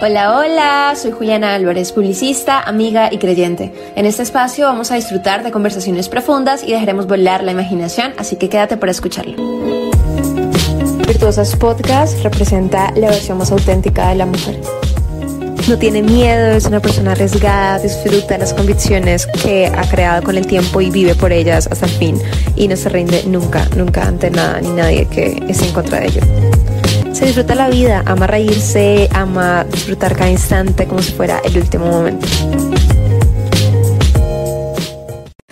Hola, 0.00 0.38
hola, 0.38 0.94
soy 0.94 1.10
Juliana 1.10 1.54
Álvarez, 1.54 1.90
publicista, 1.90 2.60
amiga 2.60 3.12
y 3.12 3.18
creyente. 3.18 3.72
En 3.96 4.06
este 4.06 4.22
espacio 4.22 4.66
vamos 4.66 4.92
a 4.92 4.94
disfrutar 4.94 5.42
de 5.42 5.50
conversaciones 5.50 6.08
profundas 6.08 6.62
y 6.62 6.70
dejaremos 6.70 7.08
volar 7.08 7.42
la 7.42 7.50
imaginación, 7.50 8.12
así 8.16 8.36
que 8.36 8.48
quédate 8.48 8.76
para 8.76 8.92
escucharlo. 8.92 9.34
Virtuosas 11.04 11.56
Podcast 11.56 12.22
representa 12.22 12.92
la 12.94 13.08
versión 13.08 13.38
más 13.38 13.50
auténtica 13.50 14.10
de 14.10 14.14
la 14.14 14.26
mujer. 14.26 14.60
No 15.68 15.76
tiene 15.78 16.02
miedo, 16.02 16.52
es 16.52 16.66
una 16.66 16.78
persona 16.78 17.12
arriesgada, 17.12 17.80
disfruta 17.80 18.38
las 18.38 18.54
convicciones 18.54 19.26
que 19.26 19.66
ha 19.66 19.82
creado 19.90 20.22
con 20.22 20.38
el 20.38 20.46
tiempo 20.46 20.80
y 20.80 20.90
vive 20.90 21.16
por 21.16 21.32
ellas 21.32 21.68
hasta 21.72 21.86
el 21.86 21.92
fin 21.92 22.22
y 22.54 22.68
no 22.68 22.76
se 22.76 22.88
rinde 22.88 23.24
nunca, 23.26 23.68
nunca 23.76 24.06
ante 24.06 24.30
nada 24.30 24.60
ni 24.60 24.70
nadie 24.70 25.06
que 25.06 25.42
esté 25.48 25.66
en 25.66 25.72
contra 25.72 25.98
de 25.98 26.06
ello 26.06 26.20
se 27.18 27.26
disfruta 27.26 27.56
la 27.56 27.68
vida, 27.68 28.04
ama 28.06 28.28
reírse, 28.28 29.08
ama 29.12 29.64
disfrutar 29.64 30.14
cada 30.14 30.30
instante 30.30 30.86
como 30.86 31.02
si 31.02 31.12
fuera 31.12 31.40
el 31.44 31.58
último 31.58 31.86
momento. 31.86 32.28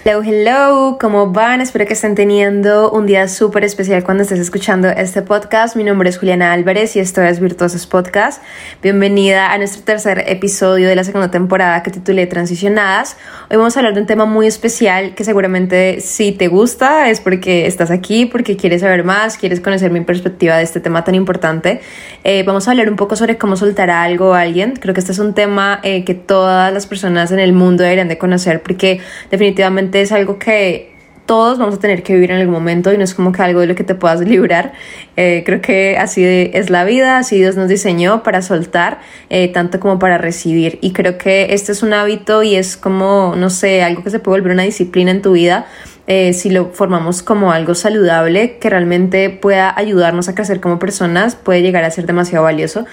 Hello, 0.08 0.22
hello, 0.22 0.98
¿cómo 1.00 1.32
van? 1.32 1.60
Espero 1.60 1.84
que 1.84 1.94
estén 1.94 2.14
teniendo 2.14 2.92
un 2.92 3.06
día 3.06 3.26
súper 3.26 3.64
especial 3.64 4.04
cuando 4.04 4.22
estés 4.22 4.38
escuchando 4.38 4.86
este 4.86 5.20
podcast. 5.20 5.74
Mi 5.74 5.82
nombre 5.82 6.08
es 6.08 6.16
Juliana 6.16 6.52
Álvarez 6.52 6.94
y 6.94 7.00
esto 7.00 7.22
es 7.22 7.40
Virtuosos 7.40 7.88
Podcast. 7.88 8.40
Bienvenida 8.80 9.52
a 9.52 9.58
nuestro 9.58 9.82
tercer 9.82 10.22
episodio 10.28 10.86
de 10.86 10.94
la 10.94 11.02
segunda 11.02 11.32
temporada 11.32 11.82
que 11.82 11.90
titulé 11.90 12.28
Transicionadas. 12.28 13.16
Hoy 13.50 13.56
vamos 13.56 13.76
a 13.76 13.80
hablar 13.80 13.94
de 13.94 14.00
un 14.02 14.06
tema 14.06 14.26
muy 14.26 14.46
especial 14.46 15.16
que 15.16 15.24
seguramente 15.24 16.00
si 16.00 16.30
te 16.30 16.46
gusta 16.46 17.10
es 17.10 17.20
porque 17.20 17.66
estás 17.66 17.90
aquí, 17.90 18.26
porque 18.26 18.56
quieres 18.56 18.82
saber 18.82 19.02
más, 19.02 19.36
quieres 19.36 19.58
conocer 19.58 19.90
mi 19.90 20.02
perspectiva 20.02 20.56
de 20.56 20.62
este 20.62 20.78
tema 20.78 21.02
tan 21.02 21.16
importante. 21.16 21.80
Eh, 22.22 22.44
vamos 22.44 22.68
a 22.68 22.70
hablar 22.70 22.88
un 22.88 22.94
poco 22.94 23.16
sobre 23.16 23.38
cómo 23.38 23.56
soltar 23.56 23.90
algo 23.90 24.34
a 24.34 24.42
alguien. 24.42 24.74
Creo 24.76 24.94
que 24.94 25.00
este 25.00 25.10
es 25.10 25.18
un 25.18 25.34
tema 25.34 25.80
eh, 25.82 26.04
que 26.04 26.14
todas 26.14 26.72
las 26.72 26.86
personas 26.86 27.32
en 27.32 27.40
el 27.40 27.52
mundo 27.52 27.82
deberían 27.82 28.06
de 28.06 28.18
conocer 28.18 28.62
porque 28.62 29.00
definitivamente 29.32 29.95
es 30.02 30.12
algo 30.12 30.38
que 30.38 30.96
todos 31.26 31.58
vamos 31.58 31.74
a 31.74 31.78
tener 31.78 32.02
que 32.02 32.14
vivir 32.14 32.30
en 32.30 32.38
algún 32.38 32.54
momento 32.54 32.92
y 32.92 32.98
no 32.98 33.04
es 33.04 33.12
como 33.12 33.32
que 33.32 33.42
algo 33.42 33.60
de 33.60 33.66
lo 33.66 33.74
que 33.74 33.84
te 33.84 33.94
puedas 33.94 34.20
librar. 34.20 34.72
Eh, 35.16 35.42
creo 35.44 35.60
que 35.60 35.96
así 35.98 36.24
es 36.24 36.70
la 36.70 36.84
vida, 36.84 37.18
así 37.18 37.36
Dios 37.36 37.56
nos 37.56 37.68
diseñó 37.68 38.22
para 38.22 38.42
soltar, 38.42 39.00
eh, 39.28 39.48
tanto 39.48 39.80
como 39.80 39.98
para 39.98 40.18
recibir. 40.18 40.78
Y 40.80 40.92
creo 40.92 41.18
que 41.18 41.52
este 41.52 41.72
es 41.72 41.82
un 41.82 41.92
hábito 41.92 42.42
y 42.42 42.54
es 42.54 42.76
como, 42.76 43.34
no 43.36 43.50
sé, 43.50 43.82
algo 43.82 44.04
que 44.04 44.10
se 44.10 44.20
puede 44.20 44.38
volver 44.38 44.52
una 44.52 44.62
disciplina 44.62 45.10
en 45.10 45.20
tu 45.20 45.32
vida 45.32 45.66
eh, 46.06 46.32
si 46.32 46.50
lo 46.50 46.70
formamos 46.70 47.22
como 47.22 47.50
algo 47.50 47.74
saludable 47.74 48.58
que 48.58 48.70
realmente 48.70 49.28
pueda 49.30 49.76
ayudarnos 49.76 50.28
a 50.28 50.34
crecer 50.34 50.60
como 50.60 50.78
personas, 50.78 51.34
puede 51.34 51.62
llegar 51.62 51.82
a 51.84 51.90
ser 51.90 52.06
demasiado 52.06 52.44
valioso, 52.44 52.86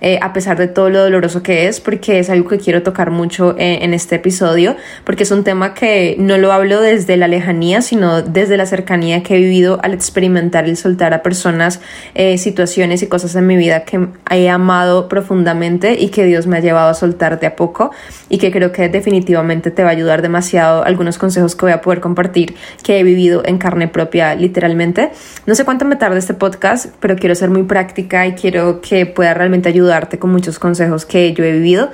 eh, 0.00 0.20
a 0.22 0.32
pesar 0.32 0.56
de 0.56 0.68
todo 0.68 0.88
lo 0.88 1.02
doloroso 1.02 1.42
que 1.42 1.66
es, 1.66 1.80
porque 1.80 2.20
es 2.20 2.30
algo 2.30 2.48
que 2.48 2.58
quiero 2.58 2.82
tocar 2.82 3.10
mucho 3.10 3.56
eh, 3.58 3.80
en 3.82 3.92
este 3.92 4.16
episodio, 4.16 4.76
porque 5.04 5.24
es 5.24 5.30
un 5.32 5.42
tema 5.42 5.74
que 5.74 6.14
no 6.18 6.38
lo 6.38 6.52
hablo 6.52 6.80
desde 6.80 7.16
la 7.16 7.26
lejanía, 7.26 7.82
sino 7.82 8.22
desde 8.22 8.56
la 8.56 8.66
cercanía 8.66 9.22
que 9.24 9.36
he 9.36 9.40
vivido 9.40 9.80
al 9.82 9.92
experimentar 9.92 10.66
el 10.66 10.76
soltar 10.76 11.12
a 11.12 11.22
personas, 11.22 11.80
situaciones 12.36 13.02
y 13.02 13.06
cosas 13.06 13.34
en 13.34 13.46
mi 13.46 13.56
vida 13.56 13.84
que 13.84 14.08
he 14.30 14.48
amado 14.48 15.08
profundamente 15.08 15.98
y 15.98 16.08
que 16.08 16.24
Dios 16.24 16.46
me 16.46 16.58
ha 16.58 16.60
llevado 16.60 16.90
a 16.90 16.94
soltar 16.94 17.40
de 17.40 17.46
a 17.46 17.56
poco 17.56 17.90
y 18.28 18.38
que 18.38 18.50
creo 18.50 18.72
que 18.72 18.88
definitivamente 18.88 19.70
te 19.70 19.82
va 19.82 19.88
a 19.88 19.92
ayudar 19.92 20.22
demasiado 20.22 20.84
algunos 20.84 21.18
consejos 21.18 21.56
que 21.56 21.66
voy 21.66 21.72
a 21.72 21.80
poder 21.80 22.00
compartir 22.00 22.54
que 22.82 22.98
he 22.98 23.02
vivido 23.02 23.42
en 23.44 23.58
carne 23.58 23.88
propia 23.88 24.34
literalmente. 24.34 25.10
No 25.46 25.54
sé 25.54 25.64
cuánto 25.64 25.84
me 25.84 25.96
tarda 25.96 26.18
este 26.18 26.34
podcast, 26.34 26.94
pero 27.00 27.16
quiero 27.16 27.34
ser 27.34 27.50
muy 27.50 27.64
práctica 27.64 28.26
y 28.26 28.32
quiero 28.32 28.80
que 28.80 29.06
pueda 29.06 29.34
realmente 29.34 29.68
ayudarte 29.68 30.18
con 30.18 30.30
muchos 30.30 30.58
consejos 30.58 31.06
que 31.06 31.32
yo 31.32 31.44
he 31.44 31.52
vivido. 31.52 31.90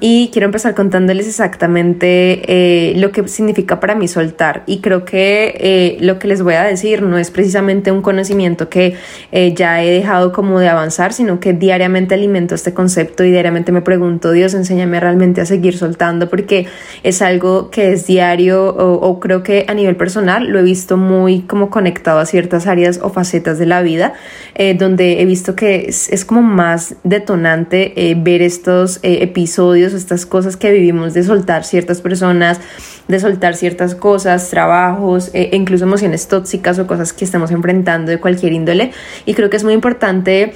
y 0.00 0.30
quiero 0.32 0.46
empezar 0.46 0.74
contándoles 0.74 1.26
exactamente 1.26 2.42
eh, 2.46 2.94
lo 2.96 3.12
que 3.12 3.28
significa 3.28 3.80
para 3.80 3.94
mí 3.94 4.08
soltar. 4.08 4.62
Y 4.66 4.80
creo 4.80 5.04
que 5.04 5.54
eh, 5.58 5.96
lo 6.00 6.18
que 6.18 6.28
les 6.28 6.42
voy 6.42 6.54
a 6.54 6.62
decir 6.62 7.02
no 7.02 7.18
es 7.18 7.30
precisamente 7.30 7.90
un 7.90 8.02
conocimiento 8.02 8.68
que 8.68 8.94
eh, 9.30 9.54
ya 9.54 9.82
he 9.82 9.90
dejado 9.90 10.32
como 10.32 10.58
de 10.60 10.68
avanzar, 10.68 11.12
sino 11.12 11.40
que 11.40 11.52
diariamente 11.52 12.14
alimento 12.14 12.54
este 12.54 12.74
concepto 12.74 13.24
y 13.24 13.30
diariamente 13.30 13.72
me 13.72 13.82
pregunto, 13.82 14.32
Dios, 14.32 14.54
enséñame 14.54 15.00
realmente 15.00 15.40
a 15.40 15.46
seguir 15.46 15.76
soltando 15.76 16.28
porque 16.28 16.66
es 17.02 17.22
algo 17.22 17.70
que 17.70 17.92
es 17.92 18.06
diario 18.06 18.66
o 18.74 19.20
creo 19.20 19.42
que 19.42 19.61
a 19.68 19.74
nivel 19.74 19.96
personal 19.96 20.48
lo 20.48 20.58
he 20.58 20.62
visto 20.62 20.96
muy 20.96 21.40
como 21.42 21.70
conectado 21.70 22.18
a 22.18 22.26
ciertas 22.26 22.66
áreas 22.66 23.00
o 23.02 23.10
facetas 23.10 23.58
de 23.58 23.66
la 23.66 23.82
vida, 23.82 24.14
eh, 24.54 24.74
donde 24.74 25.20
he 25.20 25.26
visto 25.26 25.54
que 25.54 25.86
es, 25.88 26.24
como 26.24 26.42
más 26.42 26.96
detonante 27.04 28.10
eh, 28.10 28.14
ver 28.16 28.42
estos 28.42 28.98
eh, 29.02 29.18
episodios, 29.22 29.92
estas 29.92 30.26
cosas 30.26 30.56
que 30.56 30.70
vivimos 30.70 31.14
de 31.14 31.22
soltar 31.22 31.64
ciertas 31.64 32.00
personas, 32.00 32.60
de 33.08 33.20
soltar 33.20 33.54
ciertas 33.54 33.94
cosas, 33.94 34.48
trabajos, 34.50 35.30
e 35.32 35.50
incluso 35.52 35.84
emociones 35.84 36.28
tóxicas 36.28 36.78
o 36.78 36.86
cosas 36.86 37.12
que 37.12 37.24
estamos 37.24 37.50
enfrentando 37.50 38.10
de 38.10 38.18
cualquier 38.18 38.52
índole. 38.52 38.92
Y 39.26 39.34
creo 39.34 39.50
que 39.50 39.56
es 39.56 39.64
muy 39.64 39.74
importante 39.74 40.54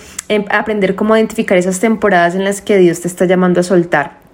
aprender 0.50 0.94
cómo 0.94 1.16
identificar 1.16 1.58
esas 1.58 1.80
temporadas 1.80 2.34
en 2.34 2.44
las 2.44 2.60
que 2.60 2.78
Dios 2.78 3.00
te 3.00 3.08
está 3.08 3.24
llamando 3.24 3.60
a 3.60 3.62
soltar 3.62 4.25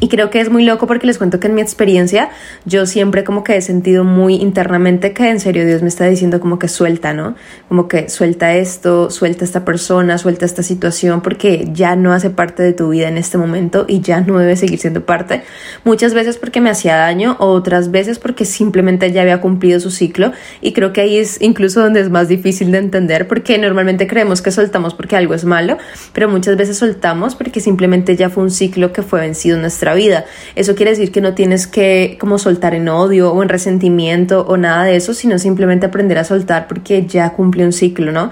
y 0.00 0.08
creo 0.08 0.30
que 0.30 0.40
es 0.40 0.50
muy 0.50 0.64
loco 0.64 0.86
porque 0.86 1.06
les 1.06 1.18
cuento 1.18 1.40
que 1.40 1.46
en 1.46 1.54
mi 1.54 1.60
experiencia 1.60 2.30
yo 2.64 2.86
siempre 2.86 3.24
como 3.24 3.44
que 3.44 3.56
he 3.56 3.62
sentido 3.62 4.04
muy 4.04 4.36
internamente 4.36 5.12
que 5.12 5.28
en 5.28 5.40
serio 5.40 5.66
Dios 5.66 5.82
me 5.82 5.88
está 5.88 6.06
diciendo 6.06 6.40
como 6.40 6.58
que 6.58 6.68
suelta, 6.68 7.12
¿no? 7.12 7.34
Como 7.68 7.88
que 7.88 8.08
suelta 8.08 8.54
esto, 8.54 9.10
suelta 9.10 9.44
esta 9.44 9.64
persona, 9.64 10.18
suelta 10.18 10.44
esta 10.44 10.62
situación 10.62 11.20
porque 11.22 11.68
ya 11.72 11.96
no 11.96 12.12
hace 12.12 12.30
parte 12.30 12.62
de 12.62 12.72
tu 12.72 12.90
vida 12.90 13.08
en 13.08 13.18
este 13.18 13.38
momento 13.38 13.84
y 13.88 14.00
ya 14.00 14.20
no 14.20 14.38
debe 14.38 14.56
seguir 14.56 14.78
siendo 14.78 15.04
parte. 15.04 15.42
Muchas 15.84 16.14
veces 16.14 16.36
porque 16.36 16.60
me 16.60 16.70
hacía 16.70 16.96
daño, 16.96 17.36
otras 17.38 17.90
veces 17.90 18.18
porque 18.18 18.44
simplemente 18.44 19.12
ya 19.12 19.22
había 19.22 19.40
cumplido 19.40 19.80
su 19.80 19.90
ciclo 19.90 20.32
y 20.60 20.72
creo 20.72 20.92
que 20.92 21.00
ahí 21.00 21.18
es 21.18 21.40
incluso 21.40 21.80
donde 21.80 22.00
es 22.00 22.10
más 22.10 22.28
difícil 22.28 22.70
de 22.72 22.78
entender 22.78 23.28
porque 23.28 23.58
normalmente 23.58 24.06
creemos 24.06 24.42
que 24.42 24.50
soltamos 24.50 24.94
porque 24.94 25.16
algo 25.16 25.34
es 25.34 25.44
malo, 25.44 25.78
pero 26.12 26.28
muchas 26.28 26.56
veces 26.56 26.78
soltamos 26.78 27.34
porque 27.34 27.60
simplemente 27.60 28.16
ya 28.16 28.30
fue 28.30 28.42
un 28.42 28.50
ciclo 28.50 28.92
que 28.92 29.02
fue 29.02 29.20
vencido 29.20 29.56
en 29.56 29.62
nuestra 29.62 29.85
vida. 29.94 30.24
Eso 30.54 30.74
quiere 30.74 30.90
decir 30.90 31.12
que 31.12 31.20
no 31.20 31.34
tienes 31.34 31.66
que 31.66 32.16
como 32.20 32.38
soltar 32.38 32.74
en 32.74 32.88
odio 32.88 33.32
o 33.32 33.42
en 33.42 33.48
resentimiento 33.48 34.46
o 34.46 34.56
nada 34.56 34.84
de 34.84 34.96
eso, 34.96 35.14
sino 35.14 35.38
simplemente 35.38 35.86
aprender 35.86 36.18
a 36.18 36.24
soltar 36.24 36.68
porque 36.68 37.06
ya 37.06 37.30
cumple 37.30 37.64
un 37.64 37.72
ciclo, 37.72 38.12
¿no? 38.12 38.30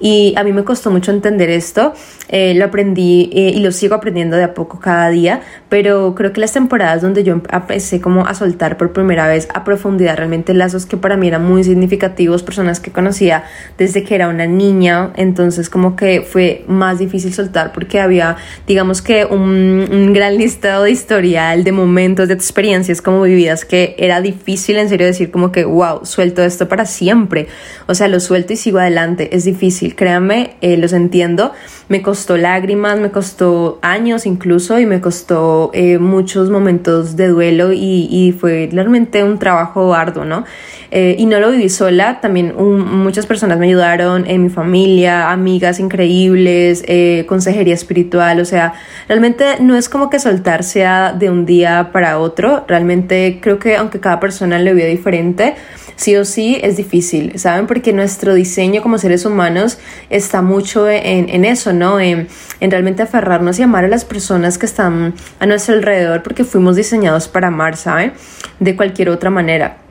Y 0.00 0.34
a 0.36 0.44
mí 0.44 0.52
me 0.52 0.64
costó 0.64 0.90
mucho 0.90 1.10
entender 1.10 1.48
esto, 1.48 1.94
eh, 2.28 2.54
lo 2.54 2.66
aprendí 2.66 3.30
eh, 3.32 3.52
y 3.54 3.60
lo 3.60 3.72
sigo 3.72 3.94
aprendiendo 3.94 4.36
de 4.36 4.44
a 4.44 4.52
poco 4.52 4.78
cada 4.78 5.08
día, 5.08 5.40
pero 5.68 6.14
creo 6.14 6.32
que 6.32 6.40
las 6.40 6.52
temporadas 6.52 7.00
donde 7.02 7.24
yo 7.24 7.32
empecé 7.32 8.00
como 8.00 8.26
a 8.26 8.34
soltar 8.34 8.76
por 8.76 8.92
primera 8.92 9.26
vez 9.26 9.48
a 9.54 9.64
profundidad 9.64 10.16
realmente 10.16 10.52
lazos 10.52 10.84
que 10.84 10.96
para 10.96 11.16
mí 11.16 11.28
eran 11.28 11.44
muy 11.44 11.64
significativos, 11.64 12.42
personas 12.42 12.80
que 12.80 12.90
conocía 12.90 13.44
desde 13.78 14.04
que 14.04 14.14
era 14.14 14.28
una 14.28 14.46
niña, 14.46 15.12
entonces 15.16 15.70
como 15.70 15.96
que 15.96 16.22
fue 16.22 16.64
más 16.68 16.98
difícil 16.98 17.32
soltar 17.32 17.72
porque 17.72 18.00
había, 18.00 18.36
digamos 18.66 19.00
que 19.00 19.24
un, 19.24 19.88
un 19.90 20.12
gran 20.12 20.36
listado 20.36 20.84
de 20.84 20.90
historial, 20.90 21.64
de 21.64 21.72
momentos, 21.72 22.28
de 22.28 22.34
experiencias 22.34 23.00
como 23.00 23.22
vividas 23.22 23.64
que 23.64 23.94
era 23.98 24.20
difícil 24.20 24.76
en 24.76 24.88
serio 24.88 25.06
decir 25.06 25.30
como 25.30 25.52
que, 25.52 25.64
wow, 25.64 26.04
suelto 26.04 26.42
esto 26.42 26.68
para 26.68 26.84
siempre, 26.84 27.48
o 27.86 27.94
sea, 27.94 28.08
lo 28.08 28.20
suelto 28.20 28.52
y 28.52 28.56
sigo 28.56 28.78
adelante, 28.78 29.34
es 29.34 29.44
difícil 29.44 29.85
créanme, 29.94 30.56
eh, 30.60 30.76
los 30.76 30.92
entiendo. 30.92 31.52
Me 31.88 32.02
costó 32.02 32.36
lágrimas, 32.36 32.98
me 32.98 33.10
costó 33.10 33.78
años 33.82 34.26
incluso 34.26 34.78
y 34.78 34.86
me 34.86 35.00
costó 35.00 35.70
eh, 35.72 35.98
muchos 35.98 36.50
momentos 36.50 37.16
de 37.16 37.28
duelo 37.28 37.72
y, 37.72 38.34
fue 38.40 38.68
realmente 38.72 39.22
un 39.22 39.38
trabajo 39.38 39.94
arduo, 39.94 40.24
¿no? 40.24 40.44
Eh, 40.90 41.14
y 41.18 41.26
no 41.26 41.38
lo 41.38 41.50
viví 41.50 41.68
sola, 41.68 42.20
también 42.20 42.54
muchas 42.56 43.26
personas 43.26 43.58
me 43.58 43.66
ayudaron, 43.66 44.26
en 44.26 44.42
mi 44.42 44.50
familia, 44.50 45.30
amigas 45.30 45.78
increíbles, 45.78 46.84
consejería 47.26 47.74
espiritual, 47.74 48.40
o 48.40 48.44
sea, 48.44 48.74
realmente 49.08 49.44
no 49.60 49.76
es 49.76 49.88
como 49.88 50.10
que 50.10 50.18
soltar 50.18 50.64
sea 50.64 51.12
de 51.12 51.30
un 51.30 51.44
día 51.44 51.90
para 51.92 52.18
otro, 52.18 52.64
realmente 52.66 53.38
creo 53.40 53.58
que 53.58 53.76
aunque 53.76 54.00
cada 54.00 54.20
persona 54.20 54.58
lo 54.58 54.74
vio 54.74 54.86
diferente, 54.86 55.54
sí 55.96 56.14
o 56.16 56.24
sí 56.24 56.58
es 56.62 56.76
difícil, 56.76 57.38
¿saben? 57.38 57.66
Porque 57.66 57.92
nuestro 57.92 58.34
diseño 58.34 58.82
como 58.82 58.98
seres 58.98 59.24
humanos 59.24 59.75
está 60.10 60.42
mucho 60.42 60.88
en, 60.88 61.44
eso, 61.44 61.72
¿no? 61.72 62.00
En, 62.00 62.28
en, 62.60 62.70
realmente 62.70 63.02
aferrarnos 63.02 63.58
y 63.58 63.62
amar 63.62 63.84
a 63.84 63.88
las 63.88 64.04
personas 64.04 64.58
que 64.58 64.66
están 64.66 65.14
a 65.38 65.46
nuestro 65.46 65.74
alrededor 65.74 66.22
porque 66.22 66.44
fuimos 66.44 66.76
diseñados 66.76 67.28
para 67.28 67.48
amar, 67.48 67.76
¿saben? 67.76 68.12
De 68.60 68.76
cualquier 68.76 69.10
otra 69.10 69.30
manera. 69.30 69.85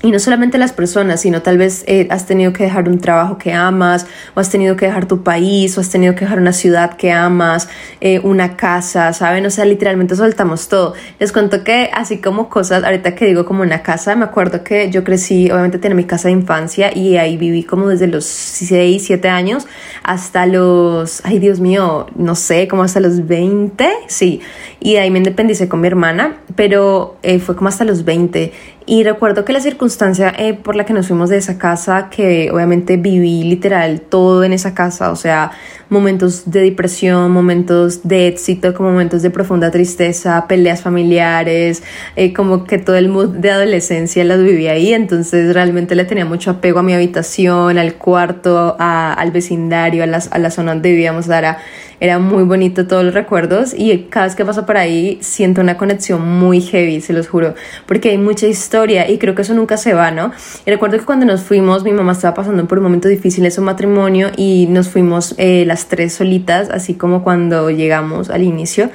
Y 0.00 0.12
no 0.12 0.18
solamente 0.20 0.58
las 0.58 0.72
personas, 0.72 1.22
sino 1.22 1.42
tal 1.42 1.58
vez 1.58 1.82
eh, 1.88 2.06
has 2.10 2.24
tenido 2.24 2.52
que 2.52 2.62
dejar 2.62 2.88
un 2.88 3.00
trabajo 3.00 3.36
que 3.36 3.52
amas, 3.52 4.06
o 4.34 4.40
has 4.40 4.48
tenido 4.48 4.76
que 4.76 4.86
dejar 4.86 5.06
tu 5.06 5.24
país, 5.24 5.76
o 5.76 5.80
has 5.80 5.90
tenido 5.90 6.14
que 6.14 6.20
dejar 6.20 6.38
una 6.38 6.52
ciudad 6.52 6.96
que 6.96 7.10
amas, 7.10 7.68
eh, 8.00 8.20
una 8.20 8.56
casa, 8.56 9.12
¿saben? 9.12 9.44
O 9.46 9.50
sea, 9.50 9.64
literalmente 9.64 10.14
soltamos 10.14 10.68
todo. 10.68 10.94
Les 11.18 11.32
cuento 11.32 11.64
que 11.64 11.90
así 11.92 12.18
como 12.18 12.48
cosas, 12.48 12.84
ahorita 12.84 13.16
que 13.16 13.26
digo 13.26 13.44
como 13.44 13.62
una 13.62 13.82
casa, 13.82 14.14
me 14.14 14.24
acuerdo 14.24 14.62
que 14.62 14.88
yo 14.90 15.02
crecí, 15.02 15.50
obviamente 15.50 15.78
tenía 15.78 15.96
mi 15.96 16.04
casa 16.04 16.28
de 16.28 16.34
infancia 16.34 16.96
y 16.96 17.16
ahí 17.16 17.36
viví 17.36 17.64
como 17.64 17.88
desde 17.88 18.06
los 18.06 18.24
6, 18.24 19.02
7 19.04 19.28
años 19.28 19.66
hasta 20.04 20.46
los, 20.46 21.24
ay 21.24 21.40
Dios 21.40 21.58
mío, 21.58 22.06
no 22.14 22.36
sé, 22.36 22.68
como 22.68 22.84
hasta 22.84 23.00
los 23.00 23.26
20, 23.26 23.88
sí. 24.06 24.40
Y 24.78 24.92
de 24.92 25.00
ahí 25.00 25.10
me 25.10 25.18
independicé 25.18 25.68
con 25.68 25.80
mi 25.80 25.88
hermana, 25.88 26.36
pero 26.54 27.16
eh, 27.24 27.40
fue 27.40 27.56
como 27.56 27.68
hasta 27.68 27.84
los 27.84 28.04
20 28.04 28.52
y 28.88 29.04
recuerdo 29.04 29.44
que 29.44 29.52
la 29.52 29.60
circunstancia 29.60 30.32
eh, 30.38 30.54
por 30.54 30.74
la 30.74 30.86
que 30.86 30.94
nos 30.94 31.08
fuimos 31.08 31.28
de 31.28 31.36
esa 31.36 31.58
casa, 31.58 32.08
que 32.10 32.50
obviamente 32.50 32.96
viví 32.96 33.44
literal 33.44 34.00
todo 34.00 34.44
en 34.44 34.54
esa 34.54 34.72
casa, 34.72 35.12
o 35.12 35.16
sea, 35.16 35.50
momentos 35.90 36.50
de 36.50 36.62
depresión, 36.62 37.30
momentos 37.30 38.08
de 38.08 38.28
éxito, 38.28 38.72
como 38.72 38.90
momentos 38.90 39.20
de 39.20 39.28
profunda 39.28 39.70
tristeza, 39.70 40.46
peleas 40.48 40.80
familiares, 40.80 41.82
eh, 42.16 42.32
como 42.32 42.64
que 42.64 42.78
todo 42.78 42.96
el 42.96 43.10
mood 43.10 43.28
de 43.28 43.50
adolescencia 43.50 44.24
las 44.24 44.42
viví 44.42 44.68
ahí, 44.68 44.94
entonces 44.94 45.52
realmente 45.52 45.94
le 45.94 46.06
tenía 46.06 46.24
mucho 46.24 46.52
apego 46.52 46.78
a 46.78 46.82
mi 46.82 46.94
habitación, 46.94 47.76
al 47.76 47.96
cuarto, 47.96 48.74
al 48.78 49.30
vecindario, 49.32 50.02
a, 50.02 50.06
las, 50.06 50.32
a 50.32 50.38
la 50.38 50.50
zona 50.50 50.72
donde 50.72 50.92
vivíamos, 50.92 51.26
Dara 51.26 51.58
era 52.00 52.20
muy 52.20 52.44
bonito 52.44 52.86
todos 52.86 53.04
los 53.04 53.12
recuerdos 53.12 53.74
y 53.76 54.06
cada 54.08 54.26
vez 54.26 54.36
que 54.36 54.44
paso 54.44 54.64
por 54.64 54.76
ahí 54.76 55.18
siento 55.20 55.60
una 55.60 55.76
conexión 55.76 56.26
muy 56.26 56.60
heavy, 56.60 57.00
se 57.00 57.12
los 57.12 57.28
juro, 57.28 57.54
porque 57.86 58.10
hay 58.10 58.18
mucha 58.18 58.46
historia 58.46 58.77
y 58.86 59.18
creo 59.18 59.34
que 59.34 59.42
eso 59.42 59.54
nunca 59.54 59.76
se 59.76 59.94
va, 59.94 60.10
¿no? 60.10 60.32
Y 60.64 60.70
recuerdo 60.70 60.98
que 60.98 61.04
cuando 61.04 61.26
nos 61.26 61.42
fuimos, 61.42 61.84
mi 61.84 61.92
mamá 61.92 62.12
estaba 62.12 62.34
pasando 62.34 62.66
por 62.66 62.78
un 62.78 62.84
momento 62.84 63.08
difícil 63.08 63.44
en 63.44 63.50
su 63.50 63.62
matrimonio 63.62 64.30
y 64.36 64.66
nos 64.68 64.88
fuimos 64.88 65.34
eh, 65.38 65.64
las 65.66 65.86
tres 65.86 66.14
solitas, 66.14 66.70
así 66.70 66.94
como 66.94 67.24
cuando 67.24 67.70
llegamos 67.70 68.30
al 68.30 68.42
inicio. 68.42 68.90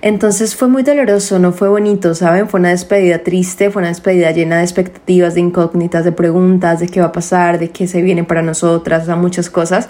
Entonces 0.00 0.54
fue 0.54 0.68
muy 0.68 0.84
doloroso, 0.84 1.40
no 1.40 1.50
fue 1.50 1.68
bonito, 1.68 2.14
¿saben? 2.14 2.48
Fue 2.48 2.60
una 2.60 2.70
despedida 2.70 3.18
triste, 3.24 3.70
fue 3.70 3.80
una 3.80 3.88
despedida 3.88 4.30
llena 4.30 4.58
de 4.58 4.62
expectativas, 4.62 5.34
de 5.34 5.40
incógnitas, 5.40 6.04
de 6.04 6.12
preguntas, 6.12 6.78
de 6.78 6.86
qué 6.86 7.00
va 7.00 7.06
a 7.06 7.12
pasar, 7.12 7.58
de 7.58 7.70
qué 7.70 7.88
se 7.88 8.00
viene 8.00 8.22
para 8.22 8.42
nosotras, 8.42 9.02
o 9.02 9.06
sea, 9.06 9.16
muchas 9.16 9.50
cosas. 9.50 9.88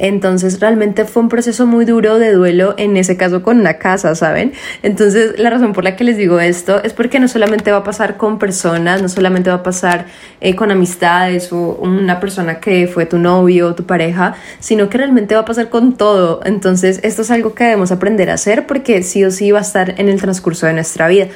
Entonces 0.00 0.60
realmente 0.60 1.04
fue 1.04 1.22
un 1.22 1.28
proceso 1.28 1.66
muy 1.66 1.84
duro 1.84 2.18
de 2.18 2.32
duelo, 2.32 2.74
en 2.78 2.96
ese 2.96 3.18
caso 3.18 3.42
con 3.42 3.60
una 3.60 3.74
casa, 3.74 4.14
¿saben? 4.14 4.54
Entonces 4.82 5.38
la 5.38 5.50
razón 5.50 5.74
por 5.74 5.84
la 5.84 5.94
que 5.94 6.04
les 6.04 6.16
digo 6.16 6.40
esto 6.40 6.82
es 6.82 6.94
porque 6.94 7.20
no 7.20 7.28
solamente 7.28 7.70
va 7.70 7.78
a 7.78 7.84
pasar 7.84 8.16
con 8.16 8.38
personas, 8.38 9.02
no 9.02 9.10
solamente 9.10 9.50
va 9.50 9.56
a 9.56 9.62
pasar 9.62 10.06
eh, 10.40 10.56
con 10.56 10.70
amistades 10.70 11.52
o 11.52 11.78
una 11.82 12.18
persona 12.18 12.60
que 12.60 12.86
fue 12.86 13.04
tu 13.04 13.18
novio 13.18 13.68
o 13.68 13.74
tu 13.74 13.84
pareja, 13.84 14.36
sino 14.58 14.88
que 14.88 14.96
realmente 14.96 15.34
va 15.34 15.42
a 15.42 15.44
pasar 15.44 15.68
con 15.68 15.98
todo. 15.98 16.40
Entonces 16.44 17.00
esto 17.02 17.20
es 17.20 17.30
algo 17.30 17.54
que 17.54 17.64
debemos 17.64 17.92
aprender 17.92 18.30
a 18.30 18.34
hacer 18.34 18.66
porque 18.66 19.02
sí 19.02 19.22
o 19.22 19.30
sí 19.30 19.50
va 19.50 19.58
a 19.58 19.62
estar 19.62 20.00
en 20.00 20.08
el 20.08 20.18
transcurso 20.18 20.66
de 20.66 20.72
nuestra 20.72 21.08
vida. 21.08 21.26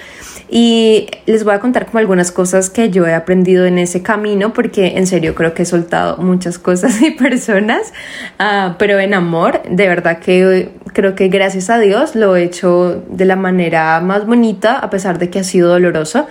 Y 0.57 1.09
les 1.27 1.43
voy 1.43 1.53
a 1.53 1.59
contar 1.59 1.87
como 1.87 1.99
algunas 1.99 2.31
cosas 2.31 2.71
que 2.71 2.89
yo 2.89 3.05
he 3.09 3.13
aprendido 3.13 3.67
en 3.67 3.77
ese 3.77 4.03
camino, 4.03 4.53
porque 4.53 4.97
en 4.97 5.09
serio 5.09 5.35
creo 5.35 5.53
que 5.53 5.65
he 5.65 5.67
soltado 5.67 6.19
muchas 6.19 6.61
cosas 6.61 7.03
y 7.03 7.11
personas, 7.11 7.93
uh, 8.39 8.75
pero 8.79 9.01
en 9.01 9.15
amor, 9.15 9.63
de 9.69 9.89
verdad 9.89 10.21
que 10.21 10.69
creo 10.93 11.17
que 11.17 11.27
gracias 11.27 11.71
a 11.71 11.81
Dios 11.81 12.15
lo 12.15 12.37
he 12.37 12.45
hecho 12.45 13.03
de 13.09 13.25
la 13.25 13.35
manera 13.35 14.01
más 14.01 14.27
bonita, 14.27 14.79
a 14.79 14.91
pesar 14.91 15.19
de 15.19 15.29
que 15.29 15.41
ha 15.41 15.45
sido 15.45 15.71
doloroso 15.71 16.29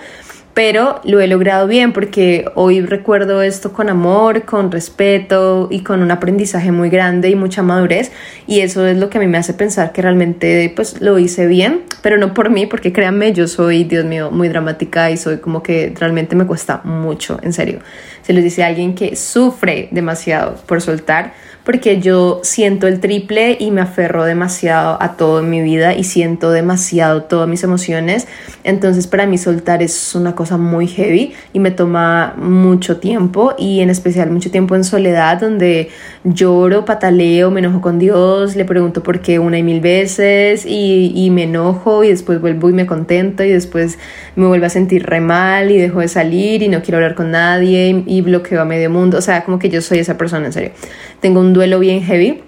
pero 0.53 1.01
lo 1.03 1.19
he 1.19 1.27
logrado 1.27 1.67
bien 1.67 1.93
porque 1.93 2.45
hoy 2.55 2.81
recuerdo 2.81 3.41
esto 3.41 3.73
con 3.73 3.89
amor, 3.89 4.43
con 4.43 4.71
respeto 4.71 5.67
y 5.71 5.81
con 5.81 6.01
un 6.01 6.11
aprendizaje 6.11 6.71
muy 6.71 6.89
grande 6.89 7.29
y 7.29 7.35
mucha 7.35 7.63
madurez 7.63 8.11
y 8.45 8.59
eso 8.59 8.85
es 8.85 8.97
lo 8.97 9.09
que 9.09 9.17
a 9.17 9.21
mí 9.21 9.27
me 9.27 9.37
hace 9.37 9.53
pensar 9.53 9.91
que 9.91 10.01
realmente 10.01 10.71
pues 10.75 11.01
lo 11.01 11.17
hice 11.17 11.47
bien, 11.47 11.81
pero 12.01 12.17
no 12.17 12.33
por 12.33 12.49
mí 12.49 12.67
porque 12.67 12.93
créanme, 12.93 13.33
yo 13.33 13.47
soy, 13.47 13.83
Dios 13.83 14.05
mío, 14.05 14.29
muy 14.29 14.47
dramática 14.47 15.09
y 15.09 15.17
soy 15.17 15.37
como 15.37 15.63
que 15.63 15.93
realmente 15.99 16.35
me 16.35 16.45
cuesta 16.45 16.81
mucho, 16.83 17.39
en 17.41 17.53
serio. 17.53 17.79
Se 18.21 18.33
les 18.33 18.43
dice 18.43 18.63
a 18.63 18.67
alguien 18.67 18.95
que 18.95 19.15
sufre 19.15 19.89
demasiado 19.91 20.55
por 20.67 20.81
soltar, 20.81 21.33
porque 21.63 22.01
yo 22.01 22.41
siento 22.43 22.87
el 22.87 22.99
triple 22.99 23.57
y 23.59 23.71
me 23.71 23.81
aferro 23.81 24.25
demasiado 24.25 24.97
a 25.01 25.15
todo 25.15 25.39
en 25.39 25.49
mi 25.49 25.61
vida 25.61 25.95
y 25.95 26.03
siento 26.03 26.51
demasiado 26.51 27.23
todas 27.23 27.47
mis 27.47 27.63
emociones. 27.63 28.27
Entonces 28.63 29.07
para 29.07 29.25
mí 29.25 29.37
soltar 29.37 29.81
es 29.81 30.15
una 30.15 30.35
cosa 30.35 30.57
muy 30.57 30.87
heavy 30.87 31.33
y 31.53 31.59
me 31.59 31.71
toma 31.71 32.33
mucho 32.37 32.97
tiempo 32.97 33.53
y 33.57 33.79
en 33.79 33.89
especial 33.89 34.29
mucho 34.29 34.51
tiempo 34.51 34.75
en 34.75 34.83
soledad 34.83 35.39
donde 35.39 35.89
lloro, 36.23 36.85
pataleo, 36.85 37.51
me 37.51 37.59
enojo 37.59 37.81
con 37.81 37.99
Dios, 37.99 38.55
le 38.55 38.65
pregunto 38.65 39.03
por 39.03 39.21
qué 39.21 39.39
una 39.39 39.57
y 39.57 39.63
mil 39.63 39.79
veces 39.79 40.65
y, 40.65 41.13
y 41.15 41.29
me 41.29 41.43
enojo 41.43 42.03
y 42.03 42.09
después 42.09 42.41
vuelvo 42.41 42.69
y 42.69 42.73
me 42.73 42.85
contento 42.85 43.43
y 43.43 43.49
después 43.49 43.97
me 44.35 44.47
vuelvo 44.47 44.65
a 44.65 44.69
sentir 44.69 45.05
re 45.05 45.21
mal 45.21 45.71
y 45.71 45.77
dejo 45.77 45.99
de 45.99 46.07
salir 46.07 46.61
y 46.61 46.67
no 46.67 46.81
quiero 46.81 46.97
hablar 46.97 47.15
con 47.15 47.31
nadie 47.31 48.03
y 48.05 48.21
bloqueo 48.21 48.61
a 48.61 48.65
medio 48.65 48.89
mundo. 48.89 49.17
O 49.17 49.21
sea, 49.21 49.43
como 49.43 49.59
que 49.59 49.69
yo 49.69 49.81
soy 49.81 49.99
esa 49.99 50.17
persona, 50.17 50.47
en 50.47 50.53
serio. 50.53 50.71
Tengo 51.19 51.39
un 51.39 51.52
duelo 51.53 51.79
bien 51.79 52.01
heavy 52.03 52.41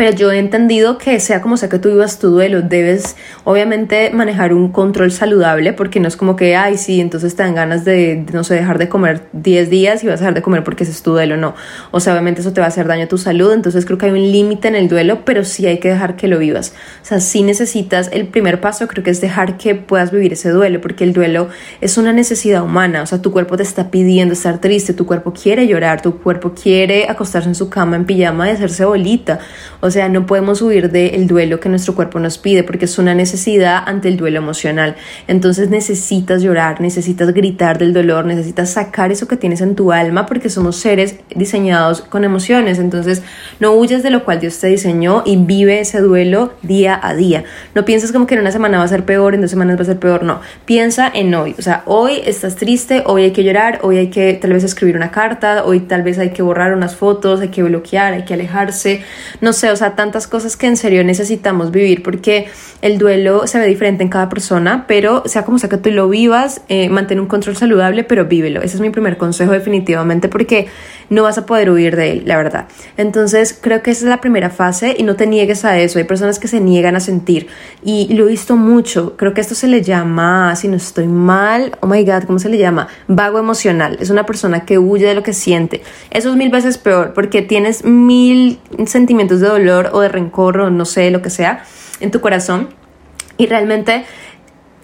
pero 0.00 0.16
yo 0.16 0.32
he 0.32 0.38
entendido 0.38 0.96
que 0.96 1.20
sea 1.20 1.42
como 1.42 1.58
sea 1.58 1.68
que 1.68 1.78
tú 1.78 1.90
vivas 1.90 2.18
tu 2.18 2.30
duelo, 2.30 2.62
debes 2.62 3.16
obviamente 3.44 4.08
manejar 4.14 4.54
un 4.54 4.72
control 4.72 5.12
saludable 5.12 5.74
porque 5.74 6.00
no 6.00 6.08
es 6.08 6.16
como 6.16 6.36
que, 6.36 6.56
ay, 6.56 6.78
sí, 6.78 7.02
entonces 7.02 7.36
te 7.36 7.42
dan 7.42 7.54
ganas 7.54 7.84
de, 7.84 8.24
no 8.32 8.42
sé, 8.42 8.54
dejar 8.54 8.78
de 8.78 8.88
comer 8.88 9.24
10 9.34 9.68
días 9.68 10.02
y 10.02 10.06
vas 10.06 10.14
a 10.14 10.20
dejar 10.20 10.32
de 10.32 10.40
comer 10.40 10.64
porque 10.64 10.84
ese 10.84 10.92
es 10.92 11.02
tu 11.02 11.10
duelo, 11.10 11.36
no. 11.36 11.54
O 11.90 12.00
sea, 12.00 12.14
obviamente 12.14 12.40
eso 12.40 12.54
te 12.54 12.62
va 12.62 12.66
a 12.66 12.70
hacer 12.70 12.86
daño 12.86 13.04
a 13.04 13.08
tu 13.08 13.18
salud, 13.18 13.52
entonces 13.52 13.84
creo 13.84 13.98
que 13.98 14.06
hay 14.06 14.12
un 14.12 14.32
límite 14.32 14.68
en 14.68 14.74
el 14.74 14.88
duelo, 14.88 15.26
pero 15.26 15.44
sí 15.44 15.66
hay 15.66 15.80
que 15.80 15.90
dejar 15.90 16.16
que 16.16 16.28
lo 16.28 16.38
vivas. 16.38 16.72
O 17.02 17.04
sea, 17.04 17.20
sí 17.20 17.42
necesitas, 17.42 18.08
el 18.10 18.26
primer 18.26 18.62
paso 18.62 18.88
creo 18.88 19.04
que 19.04 19.10
es 19.10 19.20
dejar 19.20 19.58
que 19.58 19.74
puedas 19.74 20.12
vivir 20.12 20.32
ese 20.32 20.48
duelo, 20.48 20.80
porque 20.80 21.04
el 21.04 21.12
duelo 21.12 21.50
es 21.82 21.98
una 21.98 22.14
necesidad 22.14 22.62
humana, 22.62 23.02
o 23.02 23.06
sea, 23.06 23.20
tu 23.20 23.32
cuerpo 23.32 23.58
te 23.58 23.64
está 23.64 23.90
pidiendo 23.90 24.32
estar 24.32 24.62
triste, 24.62 24.94
tu 24.94 25.04
cuerpo 25.04 25.34
quiere 25.34 25.66
llorar, 25.66 26.00
tu 26.00 26.22
cuerpo 26.22 26.54
quiere 26.54 27.06
acostarse 27.06 27.50
en 27.50 27.54
su 27.54 27.68
cama 27.68 27.96
en 27.96 28.06
pijama 28.06 28.48
y 28.48 28.52
hacerse 28.52 28.86
bolita. 28.86 29.40
O 29.90 29.92
sea, 29.92 30.08
no 30.08 30.24
podemos 30.24 30.62
huir 30.62 30.92
del 30.92 31.26
duelo 31.26 31.58
que 31.58 31.68
nuestro 31.68 31.96
cuerpo 31.96 32.20
nos 32.20 32.38
pide 32.38 32.62
porque 32.62 32.84
es 32.84 32.96
una 32.96 33.12
necesidad 33.12 33.82
ante 33.84 34.06
el 34.06 34.16
duelo 34.16 34.38
emocional. 34.38 34.94
Entonces 35.26 35.68
necesitas 35.68 36.42
llorar, 36.42 36.80
necesitas 36.80 37.34
gritar 37.34 37.76
del 37.76 37.92
dolor, 37.92 38.24
necesitas 38.24 38.70
sacar 38.70 39.10
eso 39.10 39.26
que 39.26 39.36
tienes 39.36 39.60
en 39.62 39.74
tu 39.74 39.90
alma 39.90 40.26
porque 40.26 40.48
somos 40.48 40.76
seres 40.76 41.16
diseñados 41.34 42.02
con 42.02 42.22
emociones. 42.22 42.78
Entonces 42.78 43.24
no 43.58 43.72
huyas 43.72 44.04
de 44.04 44.10
lo 44.10 44.24
cual 44.24 44.38
Dios 44.38 44.60
te 44.60 44.68
diseñó 44.68 45.24
y 45.26 45.36
vive 45.38 45.80
ese 45.80 45.98
duelo 45.98 46.52
día 46.62 46.96
a 47.02 47.12
día. 47.14 47.42
No 47.74 47.84
pienses 47.84 48.12
como 48.12 48.28
que 48.28 48.34
en 48.34 48.42
una 48.42 48.52
semana 48.52 48.78
va 48.78 48.84
a 48.84 48.88
ser 48.88 49.04
peor, 49.04 49.34
en 49.34 49.40
dos 49.40 49.50
semanas 49.50 49.76
va 49.76 49.82
a 49.82 49.86
ser 49.86 49.98
peor. 49.98 50.22
No, 50.22 50.40
piensa 50.66 51.10
en 51.12 51.34
hoy. 51.34 51.56
O 51.58 51.62
sea, 51.62 51.82
hoy 51.86 52.20
estás 52.24 52.54
triste, 52.54 53.02
hoy 53.06 53.24
hay 53.24 53.32
que 53.32 53.42
llorar, 53.42 53.80
hoy 53.82 53.96
hay 53.96 54.10
que 54.10 54.34
tal 54.34 54.52
vez 54.52 54.62
escribir 54.62 54.94
una 54.94 55.10
carta, 55.10 55.64
hoy 55.64 55.80
tal 55.80 56.04
vez 56.04 56.16
hay 56.20 56.30
que 56.30 56.42
borrar 56.42 56.74
unas 56.74 56.94
fotos, 56.94 57.40
hay 57.40 57.48
que 57.48 57.64
bloquear, 57.64 58.12
hay 58.12 58.24
que 58.24 58.34
alejarse. 58.34 59.02
No 59.40 59.52
sé, 59.52 59.69
o 59.72 59.76
sea, 59.76 59.94
tantas 59.94 60.26
cosas 60.26 60.56
que 60.56 60.66
en 60.66 60.76
serio 60.76 61.04
necesitamos 61.04 61.70
vivir 61.70 62.02
porque 62.02 62.48
el 62.82 62.98
duelo 62.98 63.46
se 63.46 63.58
ve 63.58 63.66
diferente 63.66 64.02
en 64.02 64.08
cada 64.08 64.28
persona, 64.28 64.84
pero 64.86 65.22
sea 65.26 65.44
como 65.44 65.58
sea 65.58 65.68
que 65.68 65.76
tú 65.76 65.90
lo 65.90 66.08
vivas, 66.08 66.62
eh, 66.68 66.88
mantén 66.88 67.20
un 67.20 67.26
control 67.26 67.56
saludable, 67.56 68.04
pero 68.04 68.26
vívelo. 68.26 68.62
Ese 68.62 68.76
es 68.76 68.80
mi 68.80 68.90
primer 68.90 69.16
consejo 69.16 69.52
definitivamente 69.52 70.28
porque 70.28 70.68
no 71.10 71.24
vas 71.24 71.36
a 71.36 71.44
poder 71.44 71.70
huir 71.70 71.96
de 71.96 72.12
él, 72.12 72.22
la 72.24 72.36
verdad. 72.36 72.68
Entonces 72.96 73.58
creo 73.60 73.82
que 73.82 73.90
esa 73.90 74.04
es 74.06 74.08
la 74.08 74.20
primera 74.20 74.48
fase 74.48 74.94
y 74.96 75.02
no 75.02 75.16
te 75.16 75.26
niegues 75.26 75.64
a 75.64 75.78
eso. 75.78 75.98
Hay 75.98 76.04
personas 76.04 76.38
que 76.38 76.48
se 76.48 76.60
niegan 76.60 76.96
a 76.96 77.00
sentir 77.00 77.48
y 77.84 78.14
lo 78.14 78.26
he 78.26 78.30
visto 78.30 78.56
mucho. 78.56 79.16
Creo 79.16 79.34
que 79.34 79.40
esto 79.40 79.54
se 79.54 79.66
le 79.66 79.82
llama, 79.82 80.56
si 80.56 80.68
no 80.68 80.76
estoy 80.76 81.08
mal, 81.08 81.76
oh 81.80 81.86
my 81.86 82.02
god, 82.04 82.24
¿cómo 82.24 82.38
se 82.38 82.48
le 82.48 82.56
llama? 82.56 82.88
Vago 83.08 83.38
emocional. 83.38 83.98
Es 84.00 84.08
una 84.08 84.24
persona 84.24 84.64
que 84.64 84.78
huye 84.78 85.06
de 85.06 85.14
lo 85.14 85.22
que 85.22 85.32
siente. 85.32 85.82
Eso 86.10 86.30
es 86.30 86.36
mil 86.36 86.50
veces 86.50 86.78
peor 86.78 87.12
porque 87.12 87.42
tienes 87.42 87.84
mil 87.84 88.60
sentimientos 88.86 89.40
de 89.40 89.48
dolor 89.48 89.90
o 89.92 90.00
de 90.00 90.08
rencor 90.08 90.58
o 90.60 90.70
no 90.70 90.84
sé, 90.84 91.10
lo 91.10 91.20
que 91.22 91.30
sea 91.30 91.64
en 92.00 92.10
tu 92.10 92.20
corazón 92.20 92.68
y 93.40 93.46
realmente 93.46 94.04